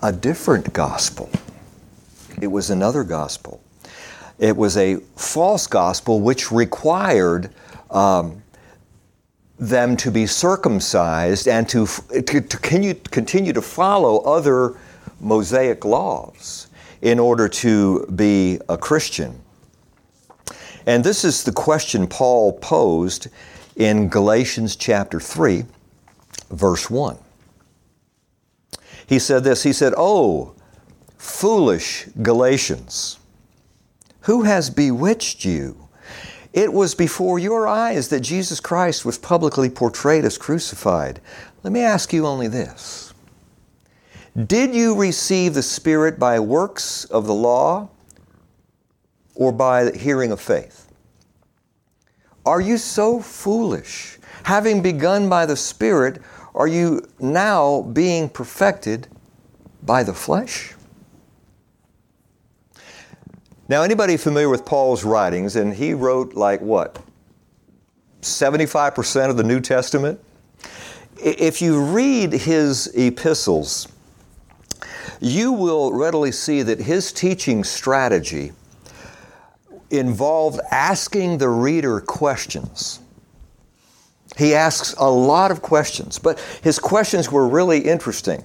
a 0.00 0.12
different 0.12 0.72
gospel. 0.72 1.28
It 2.40 2.46
was 2.46 2.70
another 2.70 3.02
gospel. 3.02 3.60
It 4.38 4.56
was 4.56 4.76
a 4.76 4.98
false 5.16 5.66
gospel 5.66 6.20
which 6.20 6.52
required 6.52 7.50
um, 7.90 8.44
them 9.58 9.96
to 9.96 10.12
be 10.12 10.28
circumcised 10.28 11.48
and 11.48 11.68
to, 11.68 11.84
to, 11.86 12.22
to 12.22 12.58
continue, 12.58 12.94
continue 12.94 13.52
to 13.52 13.62
follow 13.62 14.18
other 14.18 14.76
Mosaic 15.18 15.84
laws 15.84 16.68
in 17.02 17.18
order 17.18 17.48
to 17.48 18.06
be 18.14 18.60
a 18.68 18.78
Christian. 18.78 19.40
And 20.86 21.02
this 21.02 21.24
is 21.24 21.42
the 21.42 21.52
question 21.52 22.06
Paul 22.06 22.52
posed 22.52 23.26
in 23.74 24.08
Galatians 24.08 24.76
chapter 24.76 25.18
3, 25.18 25.64
verse 26.50 26.88
1. 26.88 27.18
He 29.06 29.18
said 29.18 29.44
this 29.44 29.64
He 29.64 29.72
said, 29.72 29.94
Oh, 29.96 30.54
foolish 31.18 32.06
Galatians, 32.22 33.18
who 34.20 34.42
has 34.42 34.70
bewitched 34.70 35.44
you? 35.44 35.88
It 36.52 36.72
was 36.72 36.94
before 36.94 37.38
your 37.38 37.68
eyes 37.68 38.08
that 38.08 38.20
Jesus 38.20 38.60
Christ 38.60 39.04
was 39.04 39.18
publicly 39.18 39.68
portrayed 39.68 40.24
as 40.24 40.38
crucified. 40.38 41.20
Let 41.62 41.72
me 41.72 41.80
ask 41.80 42.12
you 42.12 42.26
only 42.26 42.48
this 42.48 43.12
Did 44.46 44.74
you 44.74 44.94
receive 44.94 45.52
the 45.52 45.62
Spirit 45.62 46.18
by 46.18 46.38
works 46.38 47.04
of 47.06 47.26
the 47.26 47.34
law 47.34 47.90
or 49.36 49.52
by 49.52 49.92
hearing 49.92 50.32
of 50.32 50.40
faith? 50.40 50.90
Are 52.44 52.60
you 52.60 52.78
so 52.78 53.20
foolish? 53.20 54.18
Having 54.44 54.82
begun 54.82 55.28
by 55.28 55.46
the 55.46 55.56
Spirit, 55.56 56.20
are 56.54 56.68
you 56.68 57.02
now 57.20 57.82
being 57.82 58.28
perfected 58.28 59.08
by 59.82 60.02
the 60.02 60.14
flesh? 60.14 60.74
Now, 63.68 63.82
anybody 63.82 64.16
familiar 64.16 64.48
with 64.48 64.64
Paul's 64.64 65.04
writings, 65.04 65.56
and 65.56 65.74
he 65.74 65.92
wrote 65.92 66.34
like 66.34 66.60
what? 66.60 67.02
75% 68.22 69.28
of 69.30 69.36
the 69.36 69.42
New 69.42 69.60
Testament? 69.60 70.20
If 71.18 71.60
you 71.60 71.82
read 71.82 72.32
his 72.32 72.86
epistles, 72.94 73.88
you 75.20 75.52
will 75.52 75.92
readily 75.92 76.30
see 76.30 76.62
that 76.62 76.78
his 76.78 77.12
teaching 77.12 77.64
strategy 77.64 78.52
involved 79.90 80.60
asking 80.70 81.38
the 81.38 81.48
reader 81.48 82.00
questions. 82.00 83.00
He 84.36 84.54
asks 84.54 84.94
a 84.98 85.08
lot 85.08 85.50
of 85.50 85.62
questions, 85.62 86.18
but 86.18 86.38
his 86.62 86.78
questions 86.78 87.32
were 87.32 87.48
really 87.48 87.78
interesting. 87.78 88.44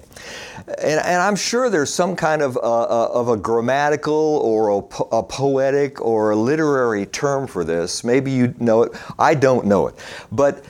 And, 0.66 1.00
and 1.00 1.20
I'm 1.22 1.36
sure 1.36 1.68
there's 1.68 1.92
some 1.92 2.16
kind 2.16 2.40
of, 2.40 2.56
uh, 2.56 2.60
uh, 2.60 3.10
of 3.12 3.28
a 3.28 3.36
grammatical 3.36 4.14
or 4.14 4.68
a, 4.70 4.76
a, 5.16 5.22
poetic 5.22 6.00
or 6.00 6.30
a 6.30 6.36
literary 6.36 7.04
term 7.06 7.46
for 7.46 7.62
this. 7.62 8.04
Maybe 8.04 8.30
you 8.30 8.54
know 8.58 8.84
it. 8.84 8.92
I 9.18 9.34
don't 9.34 9.66
know 9.66 9.88
it. 9.88 9.94
But, 10.30 10.64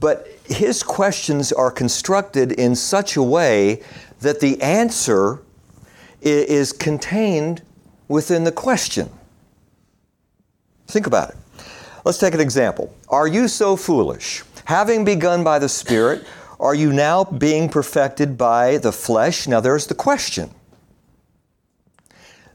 but 0.00 0.26
his 0.46 0.82
questions 0.82 1.52
are 1.52 1.70
constructed 1.70 2.52
in 2.52 2.74
such 2.74 3.16
a 3.16 3.22
way 3.22 3.82
that 4.20 4.40
the 4.40 4.60
answer 4.62 5.42
is 6.22 6.72
contained 6.72 7.62
within 8.08 8.42
the 8.42 8.52
question. 8.52 9.10
Think 10.86 11.06
about 11.06 11.30
it. 11.30 11.36
Let's 12.04 12.18
take 12.18 12.34
an 12.34 12.40
example. 12.40 12.94
Are 13.08 13.26
you 13.26 13.48
so 13.48 13.76
foolish? 13.76 14.44
Having 14.66 15.04
begun 15.04 15.42
by 15.42 15.58
the 15.58 15.68
Spirit, 15.68 16.24
are 16.60 16.74
you 16.74 16.92
now 16.92 17.24
being 17.24 17.68
perfected 17.68 18.38
by 18.38 18.78
the 18.78 18.92
flesh? 18.92 19.46
Now 19.46 19.60
there's 19.60 19.86
the 19.86 19.94
question. 19.94 20.50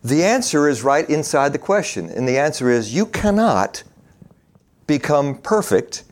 The 0.03 0.23
answer 0.23 0.67
is 0.67 0.83
right 0.83 1.07
inside 1.09 1.53
the 1.53 1.59
question, 1.59 2.09
and 2.09 2.27
the 2.27 2.37
answer 2.37 2.69
is 2.69 2.95
you 2.95 3.05
cannot 3.05 3.83
become 4.87 5.37
perfect 5.37 6.03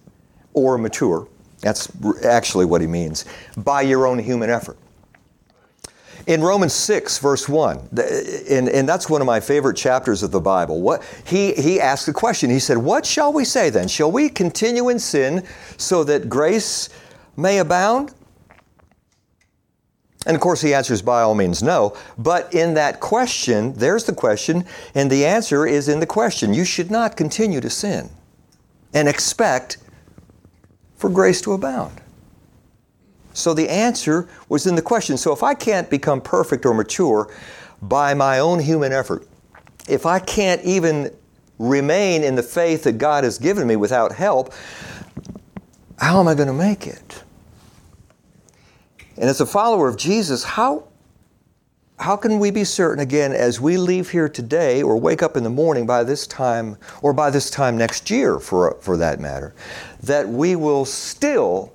or 0.54 0.78
mature. 0.78 1.28
That's 1.62 1.92
actually 2.24 2.66
what 2.66 2.82
he 2.82 2.88
means 2.88 3.26
by 3.58 3.82
your 3.82 4.06
own 4.06 4.20
human 4.20 4.50
effort 4.50 4.78
in 6.30 6.44
Romans 6.44 6.74
6, 6.74 7.18
verse 7.18 7.50
1, 7.50 7.90
and, 8.52 8.70
and 8.70 8.88
that's 8.88 9.10
one 9.10 9.20
of 9.20 9.26
my 9.26 9.40
favorite 9.40 9.76
chapters 9.76 10.22
of 10.22 10.30
the 10.30 10.40
Bible, 10.40 10.80
what, 10.80 11.04
he, 11.26 11.54
he 11.54 11.82
asked 11.82 12.08
a 12.08 12.14
question. 12.14 12.52
He 12.52 12.60
said, 12.60 12.78
What 12.78 13.04
shall 13.04 13.34
we 13.34 13.44
say 13.44 13.72
then? 13.72 13.88
Shall 13.88 14.12
we 14.12 14.30
continue 14.30 14.90
in 14.90 15.00
sin 15.00 15.44
so 15.78 16.04
that 16.04 16.30
grace 16.30 16.90
may 17.36 17.58
abound? 17.58 18.14
And 20.28 20.36
of 20.36 20.42
course, 20.42 20.62
he 20.62 20.72
answers 20.72 21.02
by 21.02 21.24
all 21.24 21.34
means 21.34 21.64
no. 21.64 21.98
But 22.20 22.54
in 22.54 22.76
that 22.76 23.00
question, 23.00 23.74
there's 23.74 24.04
the 24.04 24.14
question, 24.14 24.66
and 24.94 25.10
the 25.10 25.26
answer 25.26 25.66
is 25.66 25.90
in 25.90 26.00
the 26.00 26.06
question. 26.06 26.54
You 26.54 26.64
should 26.64 26.92
not 26.92 27.18
continue 27.18 27.60
to 27.60 27.72
sin 27.72 28.08
and 28.94 29.08
expect 29.08 29.80
for 30.96 31.10
grace 31.10 31.42
to 31.42 31.54
abound. 31.54 32.02
So 33.34 33.54
the 33.54 33.70
answer 33.70 34.28
was 34.50 34.68
in 34.68 34.76
the 34.76 34.82
question. 34.82 35.18
So 35.18 35.32
if 35.34 35.44
I 35.44 35.54
can't 35.54 35.90
become 35.90 36.22
perfect 36.22 36.66
or 36.66 36.74
mature 36.74 37.34
by 37.82 38.14
my 38.14 38.40
own 38.40 38.60
human 38.60 38.92
effort, 38.92 39.28
if 39.88 40.06
I 40.06 40.20
can't 40.20 40.62
even 40.64 41.12
remain 41.58 42.24
in 42.24 42.36
the 42.36 42.44
faith 42.44 42.84
that 42.84 42.94
God 42.94 43.24
has 43.24 43.38
given 43.38 43.68
me 43.68 43.76
without 43.76 44.14
help, 44.14 44.54
how 45.98 46.20
am 46.20 46.28
I 46.28 46.36
going 46.36 46.48
to 46.48 46.54
make 46.54 46.88
it? 46.88 47.24
And 49.18 49.30
as 49.30 49.42
a 49.42 49.46
follower 49.46 49.90
of 49.90 49.98
Jesus, 49.98 50.44
how, 50.44 50.88
how 52.00 52.16
can 52.16 52.40
we 52.40 52.52
be 52.52 52.64
certain, 52.64 53.02
again, 53.02 53.34
as 53.34 53.60
we 53.60 53.78
leave 53.78 54.10
here 54.10 54.30
today 54.30 54.82
or 54.82 54.96
wake 54.96 55.22
up 55.22 55.36
in 55.36 55.44
the 55.44 55.50
morning 55.50 55.86
by 55.86 56.06
this 56.06 56.26
time, 56.26 56.78
or 57.02 57.12
by 57.12 57.30
this 57.30 57.50
time 57.50 57.78
next 57.78 58.10
year 58.10 58.40
for, 58.40 58.78
for 58.80 58.96
that 58.96 59.20
matter, 59.20 59.54
that 60.02 60.28
we 60.30 60.56
will 60.56 60.86
still 60.86 61.74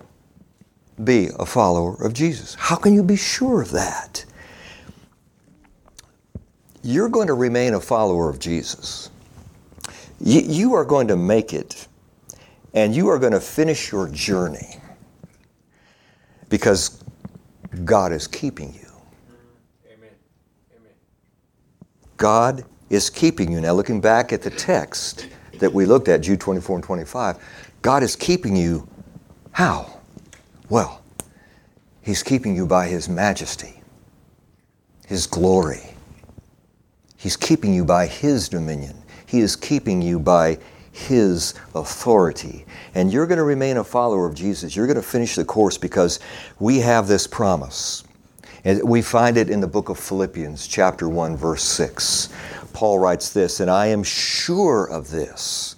be 1.02 1.28
a 1.38 1.46
follower 1.46 1.94
of 2.04 2.12
Jesus. 2.12 2.54
How 2.54 2.76
can 2.76 2.94
you 2.94 3.02
be 3.02 3.16
sure 3.16 3.62
of 3.62 3.70
that? 3.72 4.24
You're 6.82 7.08
going 7.08 7.28
to 7.28 7.34
remain 7.34 7.74
a 7.74 7.80
follower 7.80 8.28
of 8.28 8.38
Jesus. 8.38 9.10
You, 10.20 10.40
you 10.42 10.74
are 10.74 10.84
going 10.84 11.08
to 11.08 11.16
make 11.16 11.52
it, 11.52 11.88
and 12.74 12.94
you 12.94 13.08
are 13.08 13.18
going 13.18 13.32
to 13.32 13.40
finish 13.40 13.90
your 13.90 14.08
journey 14.08 14.76
because 16.50 17.02
God 17.84 18.12
is 18.12 18.26
keeping 18.26 18.72
you. 18.74 18.90
Amen. 19.86 20.10
Amen. 20.76 20.92
God 22.16 22.64
is 22.90 23.10
keeping 23.10 23.50
you. 23.50 23.60
Now, 23.60 23.72
looking 23.72 24.00
back 24.00 24.32
at 24.32 24.42
the 24.42 24.50
text 24.50 25.28
that 25.58 25.72
we 25.72 25.86
looked 25.86 26.08
at, 26.08 26.20
Jude 26.20 26.40
24 26.40 26.76
and 26.76 26.84
25, 26.84 27.38
God 27.82 28.02
is 28.02 28.14
keeping 28.14 28.54
you 28.54 28.86
how? 29.52 29.93
Well, 30.68 31.02
He's 32.02 32.22
keeping 32.22 32.54
you 32.54 32.66
by 32.66 32.86
His 32.86 33.08
majesty, 33.08 33.80
His 35.06 35.26
glory. 35.26 35.94
He's 37.16 37.36
keeping 37.36 37.72
you 37.72 37.84
by 37.84 38.06
His 38.06 38.48
dominion. 38.48 39.02
He 39.26 39.40
is 39.40 39.56
keeping 39.56 40.02
you 40.02 40.18
by 40.18 40.58
His 40.92 41.54
authority. 41.74 42.66
And 42.94 43.12
you're 43.12 43.26
going 43.26 43.38
to 43.38 43.44
remain 43.44 43.78
a 43.78 43.84
follower 43.84 44.26
of 44.26 44.34
Jesus. 44.34 44.76
You're 44.76 44.86
going 44.86 44.96
to 44.96 45.02
finish 45.02 45.34
the 45.34 45.44
course 45.44 45.78
because 45.78 46.20
we 46.58 46.80
have 46.80 47.08
this 47.08 47.26
promise. 47.26 48.04
And 48.64 48.82
we 48.82 49.02
find 49.02 49.36
it 49.36 49.50
in 49.50 49.60
the 49.60 49.66
book 49.66 49.88
of 49.88 49.98
Philippians, 49.98 50.66
chapter 50.66 51.08
1, 51.08 51.36
verse 51.36 51.62
6. 51.62 52.30
Paul 52.72 52.98
writes 52.98 53.32
this, 53.32 53.60
and 53.60 53.70
I 53.70 53.86
am 53.86 54.02
sure 54.02 54.84
of 54.84 55.10
this. 55.10 55.76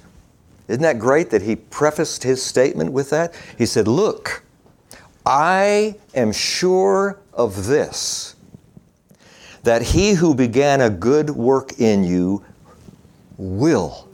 Isn't 0.69 0.83
that 0.83 0.99
great 0.99 1.31
that 1.31 1.43
he 1.43 1.57
prefaced 1.57 2.25
his 2.25 2.43
statement 2.43 2.93
with 2.93 3.11
that? 3.11 3.35
He 3.59 3.67
said, 3.67 3.87
Look, 3.87 4.43
I 5.27 5.97
am 6.15 6.31
sure 6.31 7.19
of 7.33 7.67
this, 7.67 8.37
that 9.65 9.83
he 9.83 10.13
who 10.13 10.37
began 10.37 10.81
a 10.81 10.89
good 10.89 11.31
work 11.31 11.81
in 11.81 12.05
you 12.05 12.45
will, 13.37 14.09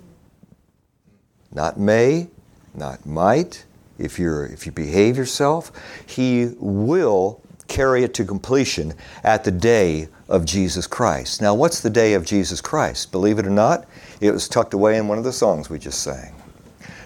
not 1.52 1.78
may, 1.78 2.28
not 2.74 3.04
might, 3.04 3.66
if, 3.98 4.18
you're, 4.18 4.46
if 4.46 4.64
you 4.64 4.72
behave 4.72 5.18
yourself, 5.18 5.70
he 6.06 6.52
will 6.58 7.42
carry 7.68 8.04
it 8.04 8.14
to 8.14 8.24
completion 8.24 8.94
at 9.22 9.44
the 9.44 9.50
day 9.50 10.08
of 10.28 10.46
Jesus 10.46 10.86
Christ. 10.86 11.42
Now, 11.42 11.54
what's 11.54 11.80
the 11.80 11.90
day 11.90 12.14
of 12.14 12.24
Jesus 12.24 12.62
Christ? 12.62 13.12
Believe 13.12 13.38
it 13.38 13.46
or 13.46 13.50
not, 13.50 13.86
it 14.22 14.30
was 14.30 14.48
tucked 14.48 14.72
away 14.72 14.96
in 14.96 15.08
one 15.08 15.18
of 15.18 15.24
the 15.24 15.32
songs 15.32 15.68
we 15.68 15.78
just 15.78 16.02
sang. 16.02 16.34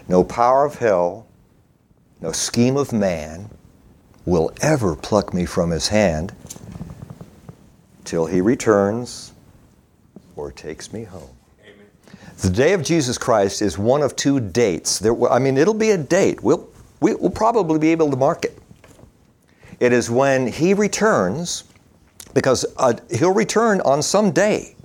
No 0.07 0.23
power 0.23 0.63
of 0.65 0.75
hell, 0.75 1.27
no 2.21 2.31
scheme 2.31 2.77
of 2.77 2.93
man, 2.93 3.49
will 4.27 4.51
ever 4.59 4.93
pluck 4.93 5.33
me 5.33 5.45
from 5.45 5.71
his 5.71 5.87
hand 5.87 6.33
till 8.03 8.25
he 8.25 8.41
returns 8.41 9.31
or 10.35 10.51
takes 10.51 10.91
me 10.91 11.05
home. 11.05 11.29
Amen. 11.63 11.87
The 12.39 12.49
day 12.49 12.73
of 12.73 12.83
Jesus 12.83 13.17
Christ 13.17 13.61
is 13.61 13.77
one 13.77 14.03
of 14.03 14.17
two 14.17 14.41
dates. 14.41 14.99
There, 14.99 15.31
I 15.31 15.39
mean, 15.39 15.57
it'll 15.57 15.73
be 15.73 15.91
a 15.91 15.97
date. 15.97 16.43
We'll, 16.43 16.69
we, 16.99 17.15
will 17.15 17.29
probably 17.29 17.79
be 17.79 17.87
able 17.93 18.11
to 18.11 18.17
mark 18.17 18.43
it. 18.43 18.59
It 19.79 19.93
is 19.93 20.11
when 20.11 20.45
He 20.45 20.73
returns, 20.73 21.63
because 22.33 22.65
uh, 22.75 22.95
He'll 23.09 23.33
return 23.33 23.79
on 23.81 24.03
some 24.03 24.31
day. 24.31 24.75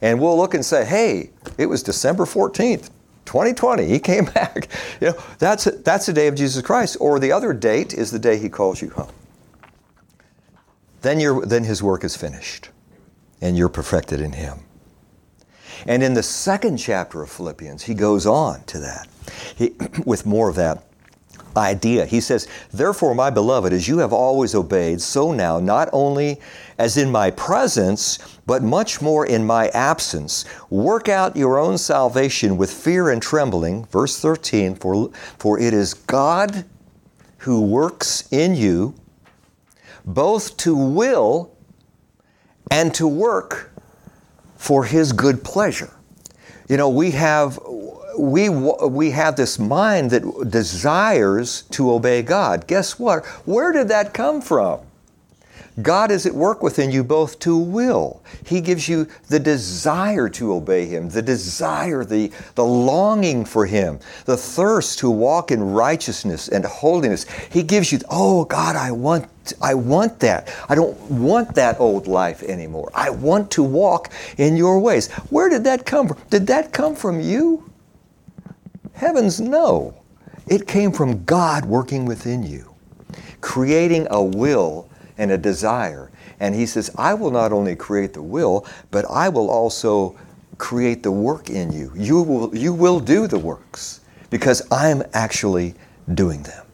And 0.00 0.20
we'll 0.20 0.36
look 0.36 0.54
and 0.54 0.64
say, 0.64 0.84
hey, 0.84 1.30
it 1.58 1.66
was 1.66 1.82
December 1.82 2.24
14th, 2.24 2.90
2020. 3.26 3.86
He 3.86 3.98
came 3.98 4.24
back. 4.34 4.68
You 5.00 5.08
know, 5.08 5.22
that's, 5.38 5.64
that's 5.64 6.06
the 6.06 6.12
day 6.12 6.28
of 6.28 6.34
Jesus 6.34 6.62
Christ. 6.62 6.96
Or 7.00 7.18
the 7.18 7.32
other 7.32 7.52
date 7.52 7.92
is 7.92 8.10
the 8.10 8.18
day 8.18 8.38
He 8.38 8.48
calls 8.48 8.80
you 8.80 8.90
home. 8.90 9.12
Then, 11.02 11.40
then 11.46 11.64
His 11.64 11.82
work 11.82 12.04
is 12.04 12.16
finished 12.16 12.70
and 13.40 13.56
you're 13.56 13.68
perfected 13.68 14.20
in 14.20 14.32
Him. 14.32 14.60
And 15.86 16.02
in 16.02 16.14
the 16.14 16.22
second 16.22 16.78
chapter 16.78 17.22
of 17.22 17.30
Philippians, 17.30 17.82
he 17.82 17.94
goes 17.94 18.26
on 18.26 18.64
to 18.64 18.78
that 18.80 19.08
he, 19.56 19.74
with 20.06 20.26
more 20.26 20.48
of 20.48 20.56
that 20.56 20.84
idea. 21.56 22.06
He 22.06 22.20
says, 22.20 22.48
Therefore, 22.72 23.14
my 23.14 23.30
beloved, 23.30 23.72
as 23.72 23.88
you 23.88 23.98
have 23.98 24.12
always 24.12 24.54
obeyed, 24.54 25.00
so 25.00 25.32
now, 25.32 25.58
not 25.58 25.88
only 25.92 26.40
as 26.78 26.96
in 26.96 27.10
my 27.10 27.30
presence, 27.30 28.18
but 28.46 28.62
much 28.62 29.00
more 29.00 29.26
in 29.26 29.46
my 29.46 29.68
absence, 29.68 30.44
work 30.70 31.08
out 31.08 31.36
your 31.36 31.58
own 31.58 31.78
salvation 31.78 32.56
with 32.56 32.70
fear 32.70 33.10
and 33.10 33.22
trembling. 33.22 33.84
Verse 33.86 34.20
13, 34.20 34.74
for, 34.76 35.10
for 35.38 35.58
it 35.58 35.72
is 35.74 35.94
God 35.94 36.64
who 37.38 37.62
works 37.62 38.28
in 38.30 38.54
you 38.54 38.94
both 40.04 40.56
to 40.58 40.74
will 40.76 41.52
and 42.70 42.94
to 42.94 43.06
work 43.06 43.72
for 44.56 44.84
his 44.84 45.12
good 45.12 45.44
pleasure. 45.44 45.92
You 46.68 46.76
know, 46.76 46.88
we 46.88 47.12
have 47.12 47.58
we 48.18 48.48
we 48.48 49.10
have 49.10 49.36
this 49.36 49.58
mind 49.58 50.10
that 50.10 50.50
desires 50.50 51.62
to 51.70 51.92
obey 51.92 52.22
God. 52.22 52.66
Guess 52.66 52.98
what? 52.98 53.24
Where 53.46 53.72
did 53.72 53.88
that 53.88 54.14
come 54.14 54.40
from? 54.40 54.80
God 55.82 56.10
is 56.10 56.24
at 56.24 56.34
work 56.34 56.62
within 56.62 56.90
you 56.90 57.04
both 57.04 57.38
to 57.40 57.56
will. 57.56 58.22
He 58.46 58.62
gives 58.62 58.88
you 58.88 59.06
the 59.28 59.38
desire 59.38 60.28
to 60.30 60.54
obey 60.54 60.86
Him, 60.86 61.10
the 61.10 61.20
desire, 61.20 62.02
the, 62.02 62.32
the 62.54 62.64
longing 62.64 63.44
for 63.44 63.66
Him, 63.66 64.00
the 64.24 64.38
thirst 64.38 64.98
to 65.00 65.10
walk 65.10 65.50
in 65.50 65.62
righteousness 65.62 66.48
and 66.48 66.64
holiness. 66.64 67.26
He 67.50 67.62
gives 67.62 67.92
you, 67.92 67.98
oh 68.10 68.46
God, 68.46 68.74
I 68.74 68.90
want, 68.90 69.28
I 69.60 69.74
want 69.74 70.18
that. 70.20 70.54
I 70.68 70.74
don't 70.74 70.98
want 71.10 71.54
that 71.56 71.78
old 71.78 72.06
life 72.06 72.42
anymore. 72.42 72.90
I 72.94 73.10
want 73.10 73.50
to 73.52 73.62
walk 73.62 74.10
in 74.38 74.56
your 74.56 74.80
ways. 74.80 75.12
Where 75.28 75.50
did 75.50 75.64
that 75.64 75.84
come 75.84 76.08
from? 76.08 76.18
Did 76.30 76.46
that 76.46 76.72
come 76.72 76.94
from 76.94 77.20
you? 77.20 77.70
Heavens, 78.96 79.40
no. 79.40 79.94
It 80.46 80.66
came 80.66 80.90
from 80.90 81.24
God 81.24 81.66
working 81.66 82.06
within 82.06 82.42
you, 82.42 82.74
creating 83.42 84.06
a 84.10 84.22
will 84.22 84.88
and 85.18 85.30
a 85.30 85.38
desire. 85.38 86.10
And 86.40 86.54
he 86.54 86.66
says, 86.66 86.90
I 86.96 87.12
will 87.14 87.30
not 87.30 87.52
only 87.52 87.76
create 87.76 88.14
the 88.14 88.22
will, 88.22 88.66
but 88.90 89.04
I 89.10 89.28
will 89.28 89.50
also 89.50 90.18
create 90.56 91.02
the 91.02 91.12
work 91.12 91.50
in 91.50 91.72
you. 91.72 91.92
You 91.94 92.22
will, 92.22 92.56
you 92.56 92.72
will 92.72 92.98
do 92.98 93.26
the 93.26 93.38
works 93.38 94.00
because 94.30 94.66
I'm 94.72 95.02
actually 95.12 95.74
doing 96.14 96.42
them. 96.42 96.64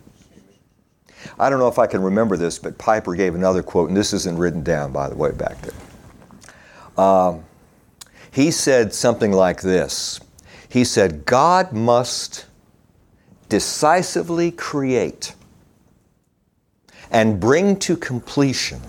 I 1.40 1.50
don't 1.50 1.58
know 1.58 1.68
if 1.68 1.78
I 1.78 1.88
can 1.88 2.02
remember 2.02 2.36
this, 2.36 2.58
but 2.58 2.78
Piper 2.78 3.16
gave 3.16 3.34
another 3.34 3.64
quote, 3.64 3.88
and 3.88 3.96
this 3.96 4.12
isn't 4.12 4.38
written 4.38 4.62
down, 4.62 4.92
by 4.92 5.08
the 5.08 5.16
way, 5.16 5.32
back 5.32 5.56
there. 5.60 7.04
Um, 7.04 7.44
he 8.30 8.52
said 8.52 8.94
something 8.94 9.32
like 9.32 9.60
this 9.60 10.20
He 10.72 10.84
said, 10.84 11.26
God 11.26 11.74
must 11.74 12.46
decisively 13.50 14.50
create 14.50 15.34
and 17.10 17.38
bring 17.38 17.78
to 17.80 17.94
completion 17.94 18.80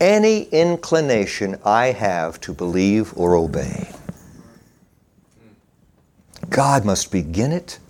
any 0.00 0.44
inclination 0.44 1.58
I 1.64 1.86
have 1.86 2.40
to 2.42 2.54
believe 2.54 3.12
or 3.16 3.34
obey. 3.34 3.90
God 6.48 6.84
must 6.84 7.10
begin 7.10 7.50
it, 7.50 7.80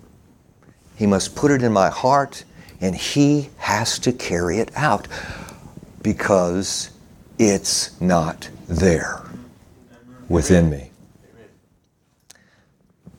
He 0.95 1.05
must 1.05 1.35
put 1.35 1.51
it 1.51 1.61
in 1.61 1.71
my 1.71 1.89
heart, 1.89 2.43
and 2.81 2.95
He 2.95 3.51
has 3.57 3.99
to 3.99 4.11
carry 4.11 4.57
it 4.57 4.71
out 4.75 5.07
because 6.01 6.89
it's 7.37 8.01
not 8.01 8.49
there 8.67 9.21
within 10.27 10.71
me. 10.71 10.89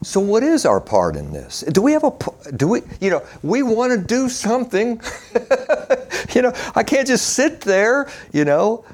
So 0.04 0.20
what 0.20 0.42
is 0.42 0.66
our 0.66 0.82
part 0.82 1.16
in 1.16 1.32
this? 1.32 1.60
Do 1.60 1.80
we 1.80 1.92
have 1.92 2.04
a 2.04 2.12
do 2.54 2.68
we 2.68 2.82
you 3.00 3.08
know, 3.08 3.22
we 3.42 3.62
want 3.62 3.90
to 3.90 3.98
do 3.98 4.28
something. 4.28 5.00
you 6.34 6.42
know, 6.42 6.52
I 6.74 6.82
can't 6.82 7.08
just 7.08 7.30
sit 7.30 7.62
there, 7.62 8.10
you 8.30 8.44
know. 8.44 8.84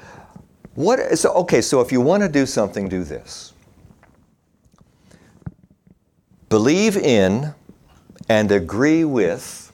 What 0.75 1.19
so 1.19 1.33
okay, 1.33 1.61
so 1.61 1.81
if 1.81 1.91
you 1.91 1.99
want 1.99 2.23
to 2.23 2.29
do 2.29 2.45
something, 2.45 2.87
do 2.87 3.03
this. 3.03 3.51
Believe 6.47 6.95
in 6.95 7.55
and 8.29 8.49
agree 8.49 9.03
with 9.03 9.73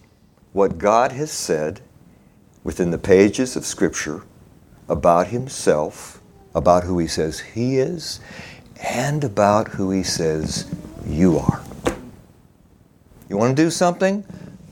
what 0.53 0.79
God 0.79 1.11
has 1.11 1.31
said 1.31 1.81
within 2.63 2.89
the 2.89 2.97
pages 2.97 3.55
of 3.55 3.63
scripture 3.63 4.23
about 4.89 5.27
himself, 5.27 6.19
about 6.55 6.83
who 6.83 6.97
he 6.97 7.05
says 7.05 7.39
he 7.39 7.77
is, 7.77 8.21
and 8.81 9.23
about 9.23 9.67
who 9.69 9.91
he 9.91 10.01
says 10.01 10.65
you 11.07 11.37
are. 11.39 11.63
You 13.29 13.37
want 13.37 13.55
to 13.55 13.63
do 13.63 13.69
something? 13.69 14.23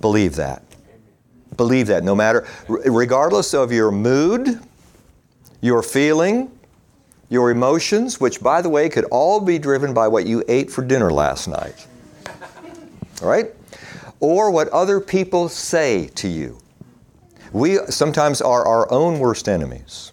Believe 0.01 0.35
that. 0.35 0.63
Believe 1.57 1.87
that 1.87 2.03
no 2.03 2.15
matter, 2.15 2.47
regardless 2.67 3.53
of 3.53 3.71
your 3.71 3.91
mood, 3.91 4.59
your 5.61 5.81
feeling, 5.81 6.51
your 7.29 7.49
emotions, 7.49 8.19
which 8.19 8.41
by 8.41 8.61
the 8.61 8.69
way 8.69 8.89
could 8.89 9.05
all 9.05 9.39
be 9.39 9.57
driven 9.57 9.93
by 9.93 10.07
what 10.07 10.25
you 10.25 10.43
ate 10.47 10.69
for 10.69 10.83
dinner 10.83 11.11
last 11.11 11.47
night. 11.47 11.87
All 13.21 13.29
right? 13.29 13.51
Or 14.19 14.51
what 14.51 14.67
other 14.69 14.99
people 14.99 15.49
say 15.49 16.07
to 16.15 16.27
you. 16.27 16.59
We 17.51 17.77
sometimes 17.87 18.41
are 18.41 18.65
our 18.65 18.91
own 18.91 19.19
worst 19.19 19.47
enemies. 19.47 20.11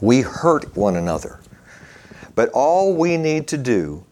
We 0.00 0.20
hurt 0.20 0.76
one 0.76 0.96
another. 0.96 1.40
But 2.34 2.50
all 2.50 2.94
we 2.94 3.16
need 3.16 3.48
to 3.48 3.58
do 3.58 4.04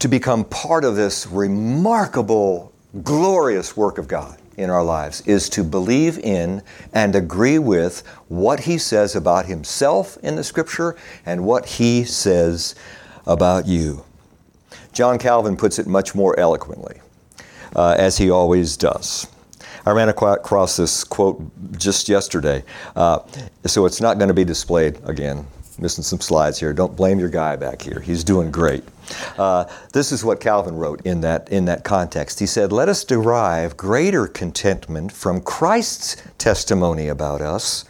to 0.00 0.08
become 0.08 0.44
part 0.44 0.84
of 0.84 0.96
this 0.96 1.26
remarkable, 1.26 2.72
glorious 3.04 3.76
work 3.76 3.98
of 3.98 4.08
God 4.08 4.38
in 4.56 4.70
our 4.70 4.82
lives 4.82 5.20
is 5.26 5.48
to 5.50 5.62
believe 5.62 6.18
in 6.18 6.62
and 6.92 7.14
agree 7.14 7.58
with 7.58 8.06
what 8.28 8.60
He 8.60 8.78
says 8.78 9.14
about 9.14 9.46
Himself 9.46 10.16
in 10.22 10.36
the 10.36 10.44
Scripture 10.44 10.96
and 11.24 11.44
what 11.44 11.66
He 11.66 12.04
says 12.04 12.74
about 13.26 13.66
you. 13.66 14.04
John 14.92 15.18
Calvin 15.18 15.56
puts 15.56 15.78
it 15.78 15.86
much 15.86 16.14
more 16.14 16.38
eloquently, 16.38 17.00
uh, 17.76 17.94
as 17.96 18.18
he 18.18 18.30
always 18.30 18.76
does. 18.76 19.28
I 19.86 19.92
ran 19.92 20.08
across 20.08 20.76
this 20.76 21.04
quote 21.04 21.40
just 21.78 22.08
yesterday, 22.08 22.64
uh, 22.96 23.20
so 23.66 23.86
it's 23.86 24.00
not 24.00 24.18
going 24.18 24.28
to 24.28 24.34
be 24.34 24.44
displayed 24.44 24.98
again 25.04 25.46
missing 25.80 26.04
some 26.04 26.20
slides 26.20 26.58
here. 26.58 26.72
Don't 26.72 26.96
blame 26.96 27.18
your 27.18 27.28
guy 27.28 27.56
back 27.56 27.82
here. 27.82 28.00
He's 28.00 28.22
doing 28.24 28.50
great. 28.50 28.84
Uh, 29.38 29.64
this 29.92 30.12
is 30.12 30.24
what 30.24 30.40
Calvin 30.40 30.76
wrote 30.76 31.00
in 31.02 31.20
that, 31.22 31.48
in 31.50 31.64
that 31.64 31.84
context. 31.84 32.38
He 32.38 32.46
said, 32.46 32.72
Let 32.72 32.88
us 32.88 33.04
derive 33.04 33.76
greater 33.76 34.26
contentment 34.26 35.12
from 35.12 35.40
Christ's 35.40 36.22
testimony 36.38 37.08
about 37.08 37.40
us 37.40 37.84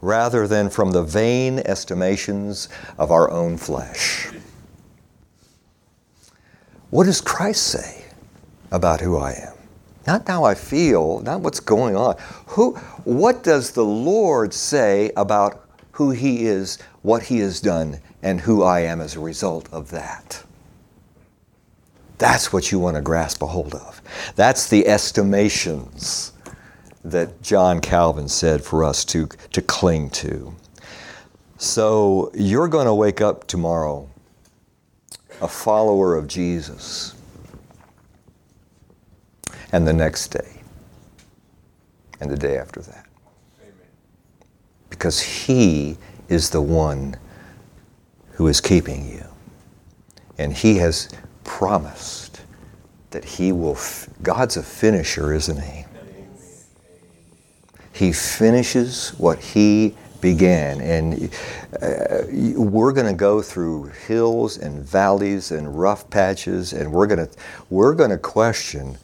rather 0.00 0.46
than 0.46 0.70
from 0.70 0.92
the 0.92 1.02
vain 1.02 1.58
estimations 1.60 2.68
of 2.98 3.10
our 3.10 3.30
own 3.30 3.56
flesh. 3.56 4.28
What 6.90 7.04
does 7.04 7.20
Christ 7.20 7.66
say 7.66 8.04
about 8.70 9.00
who 9.00 9.18
I 9.18 9.32
am? 9.32 9.54
Not 10.06 10.26
how 10.26 10.44
I 10.44 10.54
feel, 10.54 11.20
not 11.20 11.42
what's 11.42 11.60
going 11.60 11.94
on. 11.94 12.16
Who, 12.46 12.76
what 13.04 13.42
does 13.42 13.72
the 13.72 13.84
Lord 13.84 14.54
say 14.54 15.10
about 15.16 15.67
who 15.98 16.10
He 16.10 16.46
is, 16.46 16.78
what 17.02 17.24
He 17.24 17.38
has 17.40 17.60
done, 17.60 17.98
and 18.22 18.40
who 18.40 18.62
I 18.62 18.82
am 18.82 19.00
as 19.00 19.16
a 19.16 19.20
result 19.20 19.68
of 19.72 19.90
that. 19.90 20.44
That's 22.18 22.52
what 22.52 22.70
you 22.70 22.78
want 22.78 22.94
to 22.94 23.02
grasp 23.02 23.42
a 23.42 23.46
hold 23.46 23.74
of. 23.74 24.00
That's 24.36 24.68
the 24.68 24.86
estimations 24.86 26.34
that 27.02 27.42
John 27.42 27.80
Calvin 27.80 28.28
said 28.28 28.62
for 28.62 28.84
us 28.84 29.04
to, 29.06 29.26
to 29.52 29.60
cling 29.60 30.10
to. 30.10 30.54
So 31.56 32.30
you're 32.32 32.68
going 32.68 32.86
to 32.86 32.94
wake 32.94 33.20
up 33.20 33.48
tomorrow 33.48 34.08
a 35.40 35.48
follower 35.48 36.14
of 36.14 36.28
Jesus, 36.28 37.16
and 39.72 39.84
the 39.84 39.92
next 39.92 40.28
day, 40.28 40.62
and 42.20 42.30
the 42.30 42.36
day 42.36 42.56
after 42.56 42.82
that 42.82 43.07
because 44.98 45.20
He 45.20 45.96
is 46.28 46.50
the 46.50 46.60
one 46.60 47.16
who 48.32 48.48
is 48.48 48.60
keeping 48.60 49.08
you. 49.08 49.24
And 50.38 50.52
He 50.52 50.76
has 50.78 51.08
promised 51.44 52.42
that 53.12 53.24
He 53.24 53.52
will, 53.52 53.76
f- 53.76 54.08
God's 54.22 54.56
a 54.56 54.62
finisher, 54.62 55.32
isn't 55.32 55.62
He? 55.62 55.84
He 57.92 58.12
finishes 58.12 59.10
what 59.10 59.38
He 59.38 59.94
began. 60.20 60.80
And 60.80 61.30
uh, 61.80 62.22
we're 62.60 62.92
going 62.92 63.06
to 63.06 63.12
go 63.12 63.40
through 63.40 63.84
hills 64.06 64.58
and 64.58 64.84
valleys 64.84 65.52
and 65.52 65.78
rough 65.78 66.10
patches, 66.10 66.72
and 66.72 66.92
we're 66.92 67.06
going 67.06 67.24
to 67.24 67.32
we're 67.70 67.94
going 67.94 68.10
to 68.10 68.18
question. 68.18 68.98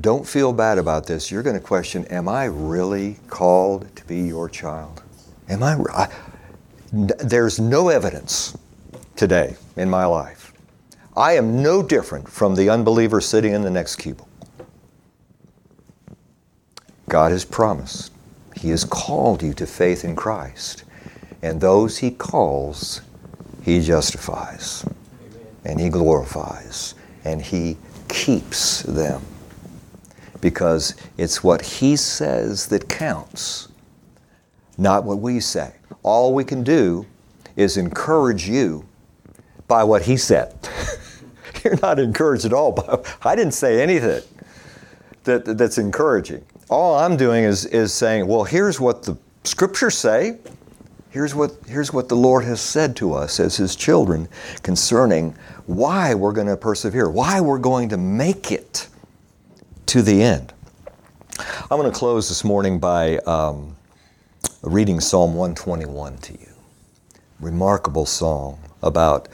Don't 0.00 0.26
feel 0.26 0.52
bad 0.52 0.78
about 0.78 1.06
this. 1.06 1.30
You're 1.30 1.42
going 1.42 1.56
to 1.56 1.62
question: 1.62 2.04
Am 2.06 2.28
I 2.28 2.44
really 2.44 3.18
called 3.28 3.94
to 3.96 4.04
be 4.06 4.20
your 4.20 4.48
child? 4.48 5.02
Am 5.48 5.62
I? 5.62 5.76
I 5.92 6.08
there's 6.92 7.58
no 7.58 7.88
evidence 7.88 8.56
today 9.16 9.56
in 9.76 9.90
my 9.90 10.04
life. 10.04 10.52
I 11.16 11.32
am 11.32 11.62
no 11.62 11.82
different 11.82 12.28
from 12.28 12.54
the 12.54 12.70
unbeliever 12.70 13.20
sitting 13.20 13.52
in 13.52 13.62
the 13.62 13.70
next 13.70 13.96
cubicle. 13.96 14.28
God 17.08 17.32
has 17.32 17.44
promised 17.44 18.14
he 18.64 18.70
has 18.70 18.84
called 18.84 19.42
you 19.42 19.52
to 19.54 19.66
faith 19.66 20.04
in 20.04 20.16
Christ. 20.16 20.84
And 21.42 21.60
those 21.60 21.98
He 21.98 22.10
calls, 22.10 23.02
He 23.62 23.82
justifies. 23.82 24.84
Amen. 24.86 25.46
And 25.64 25.80
He 25.80 25.90
glorifies. 25.90 26.94
And 27.24 27.42
He 27.42 27.76
keeps 28.08 28.82
them. 28.82 29.20
Because 30.44 30.94
it's 31.16 31.42
what 31.42 31.62
He 31.62 31.96
says 31.96 32.66
that 32.66 32.88
counts, 32.88 33.68
not 34.76 35.04
what 35.04 35.18
we 35.18 35.40
say. 35.40 35.72
All 36.02 36.34
we 36.34 36.44
can 36.44 36.62
do 36.62 37.06
is 37.56 37.78
encourage 37.78 38.46
you 38.46 38.84
by 39.68 39.84
what 39.84 40.02
He 40.02 40.18
said. 40.18 40.54
You're 41.64 41.80
not 41.80 41.98
encouraged 41.98 42.44
at 42.44 42.52
all. 42.52 42.72
By, 42.72 43.02
I 43.22 43.34
didn't 43.34 43.54
say 43.54 43.82
anything 43.82 44.22
that, 45.24 45.46
that's 45.56 45.78
encouraging 45.78 46.44
all 46.70 46.96
I'm 46.96 47.16
doing 47.16 47.44
is, 47.44 47.66
is 47.66 47.92
saying, 47.92 48.26
well, 48.26 48.44
here's 48.44 48.80
what 48.80 49.02
the 49.02 49.16
scriptures 49.44 49.96
say. 49.96 50.38
Here's 51.10 51.34
what, 51.34 51.52
here's 51.66 51.92
what 51.92 52.08
the 52.08 52.16
Lord 52.16 52.44
has 52.44 52.60
said 52.60 52.96
to 52.96 53.12
us 53.12 53.38
as 53.38 53.56
His 53.56 53.76
children 53.76 54.28
concerning 54.62 55.36
why 55.66 56.14
we're 56.14 56.32
going 56.32 56.48
to 56.48 56.56
persevere, 56.56 57.08
why 57.08 57.40
we're 57.40 57.58
going 57.58 57.88
to 57.90 57.96
make 57.96 58.50
it 58.50 58.88
to 59.86 60.02
the 60.02 60.22
end. 60.22 60.52
I'm 61.38 61.78
going 61.78 61.90
to 61.90 61.96
close 61.96 62.28
this 62.28 62.44
morning 62.44 62.78
by 62.78 63.18
um, 63.18 63.76
reading 64.62 65.00
Psalm 65.00 65.34
121 65.34 66.18
to 66.18 66.32
you. 66.32 66.48
Remarkable 67.40 68.06
song 68.06 68.58
about, 68.82 69.28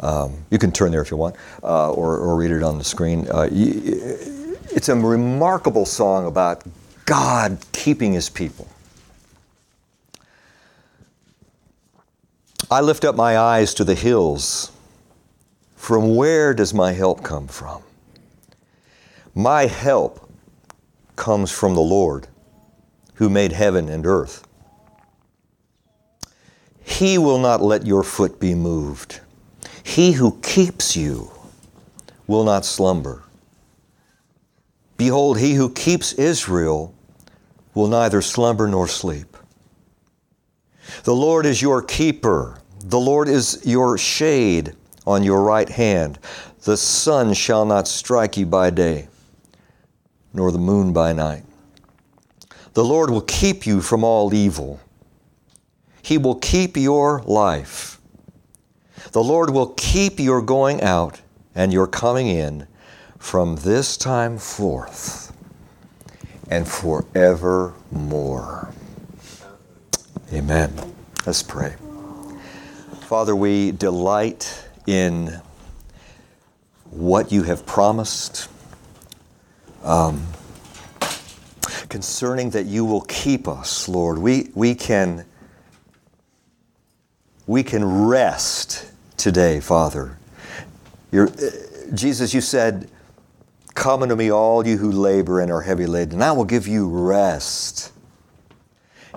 um, 0.00 0.44
you 0.50 0.58
can 0.58 0.72
turn 0.72 0.90
there 0.90 1.02
if 1.02 1.10
you 1.10 1.16
want, 1.16 1.36
uh, 1.62 1.92
or, 1.92 2.16
or 2.16 2.36
read 2.36 2.50
it 2.50 2.62
on 2.62 2.78
the 2.78 2.84
screen. 2.84 3.26
Uh, 3.30 3.48
it's 3.50 4.88
a 4.88 4.96
remarkable 4.96 5.86
song 5.86 6.26
about 6.26 6.64
God 7.04 7.58
keeping 7.72 8.12
his 8.12 8.28
people. 8.28 8.68
I 12.70 12.80
lift 12.80 13.04
up 13.04 13.14
my 13.14 13.38
eyes 13.38 13.74
to 13.74 13.84
the 13.84 13.94
hills. 13.94 14.72
From 15.76 16.16
where 16.16 16.52
does 16.52 16.74
my 16.74 16.92
help 16.92 17.22
come 17.22 17.46
from? 17.46 17.82
My 19.36 19.66
help 19.66 20.30
comes 21.14 21.50
from 21.50 21.74
the 21.74 21.82
Lord 21.82 22.26
who 23.16 23.28
made 23.28 23.52
heaven 23.52 23.90
and 23.90 24.06
earth. 24.06 24.48
He 26.82 27.18
will 27.18 27.38
not 27.38 27.60
let 27.60 27.86
your 27.86 28.02
foot 28.02 28.40
be 28.40 28.54
moved. 28.54 29.20
He 29.82 30.12
who 30.12 30.38
keeps 30.40 30.96
you 30.96 31.30
will 32.26 32.44
not 32.44 32.64
slumber. 32.64 33.24
Behold, 34.96 35.38
he 35.38 35.52
who 35.52 35.68
keeps 35.68 36.14
Israel 36.14 36.94
will 37.74 37.88
neither 37.88 38.22
slumber 38.22 38.66
nor 38.66 38.88
sleep. 38.88 39.36
The 41.04 41.14
Lord 41.14 41.44
is 41.44 41.60
your 41.60 41.82
keeper. 41.82 42.58
The 42.80 42.98
Lord 42.98 43.28
is 43.28 43.60
your 43.66 43.98
shade 43.98 44.72
on 45.06 45.22
your 45.22 45.42
right 45.42 45.68
hand. 45.68 46.18
The 46.62 46.78
sun 46.78 47.34
shall 47.34 47.66
not 47.66 47.86
strike 47.86 48.38
you 48.38 48.46
by 48.46 48.70
day, 48.70 49.08
nor 50.36 50.52
the 50.52 50.58
moon 50.58 50.92
by 50.92 51.14
night. 51.14 51.42
The 52.74 52.84
Lord 52.84 53.10
will 53.10 53.22
keep 53.22 53.66
you 53.66 53.80
from 53.80 54.04
all 54.04 54.34
evil. 54.34 54.78
He 56.02 56.18
will 56.18 56.34
keep 56.34 56.76
your 56.76 57.22
life. 57.22 57.98
The 59.12 59.22
Lord 59.22 59.48
will 59.50 59.68
keep 59.78 60.20
your 60.20 60.42
going 60.42 60.82
out 60.82 61.22
and 61.54 61.72
your 61.72 61.86
coming 61.86 62.26
in 62.28 62.66
from 63.18 63.56
this 63.56 63.96
time 63.96 64.36
forth 64.36 65.32
and 66.50 66.68
forevermore. 66.68 68.74
Amen. 70.32 70.74
Let's 71.24 71.42
pray. 71.42 71.74
Father, 73.00 73.34
we 73.34 73.72
delight 73.72 74.68
in 74.86 75.40
what 76.90 77.32
you 77.32 77.44
have 77.44 77.64
promised 77.64 78.48
um, 79.86 80.26
concerning 81.88 82.50
that 82.50 82.66
you 82.66 82.84
will 82.84 83.02
keep 83.02 83.46
us, 83.46 83.88
Lord. 83.88 84.18
We, 84.18 84.50
we, 84.54 84.74
can, 84.74 85.24
we 87.46 87.62
can 87.62 88.06
rest 88.06 88.90
today, 89.16 89.60
Father. 89.60 90.18
You're, 91.12 91.28
uh, 91.28 91.50
Jesus, 91.94 92.34
you 92.34 92.40
said, 92.40 92.90
Come 93.74 94.02
unto 94.02 94.16
me, 94.16 94.32
all 94.32 94.66
you 94.66 94.78
who 94.78 94.90
labor 94.90 95.38
and 95.40 95.52
are 95.52 95.60
heavy 95.60 95.86
laden, 95.86 96.14
and 96.14 96.24
I 96.24 96.32
will 96.32 96.46
give 96.46 96.66
you 96.66 96.88
rest. 96.88 97.92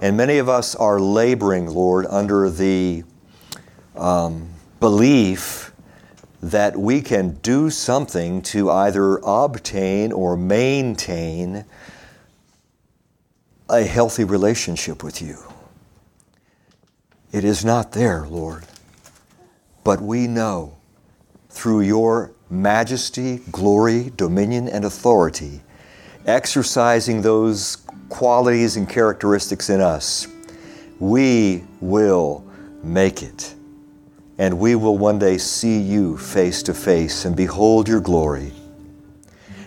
And 0.02 0.18
many 0.18 0.38
of 0.38 0.50
us 0.50 0.76
are 0.76 1.00
laboring, 1.00 1.68
Lord, 1.68 2.06
under 2.10 2.50
the 2.50 3.04
um, 3.96 4.50
belief 4.82 5.69
that 6.41 6.78
we 6.78 7.02
can 7.02 7.32
do 7.41 7.69
something 7.69 8.41
to 8.41 8.71
either 8.71 9.17
obtain 9.17 10.12
or 10.12 10.38
maintain 10.38 11.65
a 13.69 13.84
healthy 13.84 14.23
relationship 14.23 15.04
with 15.04 15.21
you. 15.21 15.38
It 17.32 17.43
is 17.43 17.63
not 17.63 17.91
there, 17.91 18.25
Lord. 18.28 18.65
But 19.84 20.02
we 20.02 20.28
know 20.28 20.78
through 21.49 21.82
your 21.82 22.32
majesty, 22.49 23.41
glory, 23.52 24.12
dominion, 24.15 24.67
and 24.67 24.86
authority, 24.86 25.62
exercising 26.25 27.21
those 27.21 27.78
qualities 28.10 28.75
and 28.75 28.89
characteristics 28.89 29.69
in 29.69 29.82
us, 29.82 30.28
we 30.99 31.63
will 31.80 32.45
make 32.84 33.21
it. 33.21 33.54
And 34.39 34.58
we 34.58 34.73
will 34.73 34.97
one 34.97 35.19
day 35.19 35.38
see 35.38 35.80
you 35.80 36.17
face 36.17 36.63
to 36.63 36.73
face 36.73 37.25
and 37.25 37.36
behold 37.36 37.88
your 37.88 37.99
glory. 37.99 38.52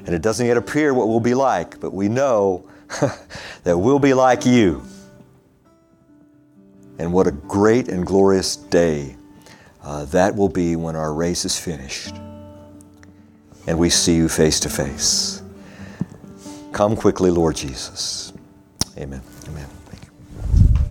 And 0.05 0.15
it 0.15 0.23
doesn't 0.23 0.45
yet 0.45 0.57
appear 0.57 0.93
what 0.95 1.09
we'll 1.09 1.21
be 1.21 1.35
like, 1.35 1.79
but 1.79 1.93
we 1.93 2.09
know 2.09 2.69
that 3.63 3.79
we'll 3.79 4.01
be 4.01 4.15
like 4.15 4.45
you. 4.45 4.83
And 6.99 7.13
what 7.13 7.29
a 7.29 7.33
great 7.33 7.89
and 7.89 8.05
glorious 8.05 8.57
day 8.57 9.17
uh, 9.83 10.07
that 10.07 10.35
will 10.35 10.49
be 10.49 10.75
when 10.77 10.97
our 10.97 11.13
race 11.13 11.45
is 11.45 11.59
finished 11.59 12.15
and 13.67 13.79
we 13.79 13.91
see 13.91 14.17
you 14.17 14.29
face 14.29 14.61
to 14.61 14.69
face. 14.69 15.43
Come 16.73 16.97
quickly, 16.97 17.31
Lord 17.31 17.57
Jesus. 17.57 18.33
Amen. 18.97 19.23
Amen. 19.49 19.82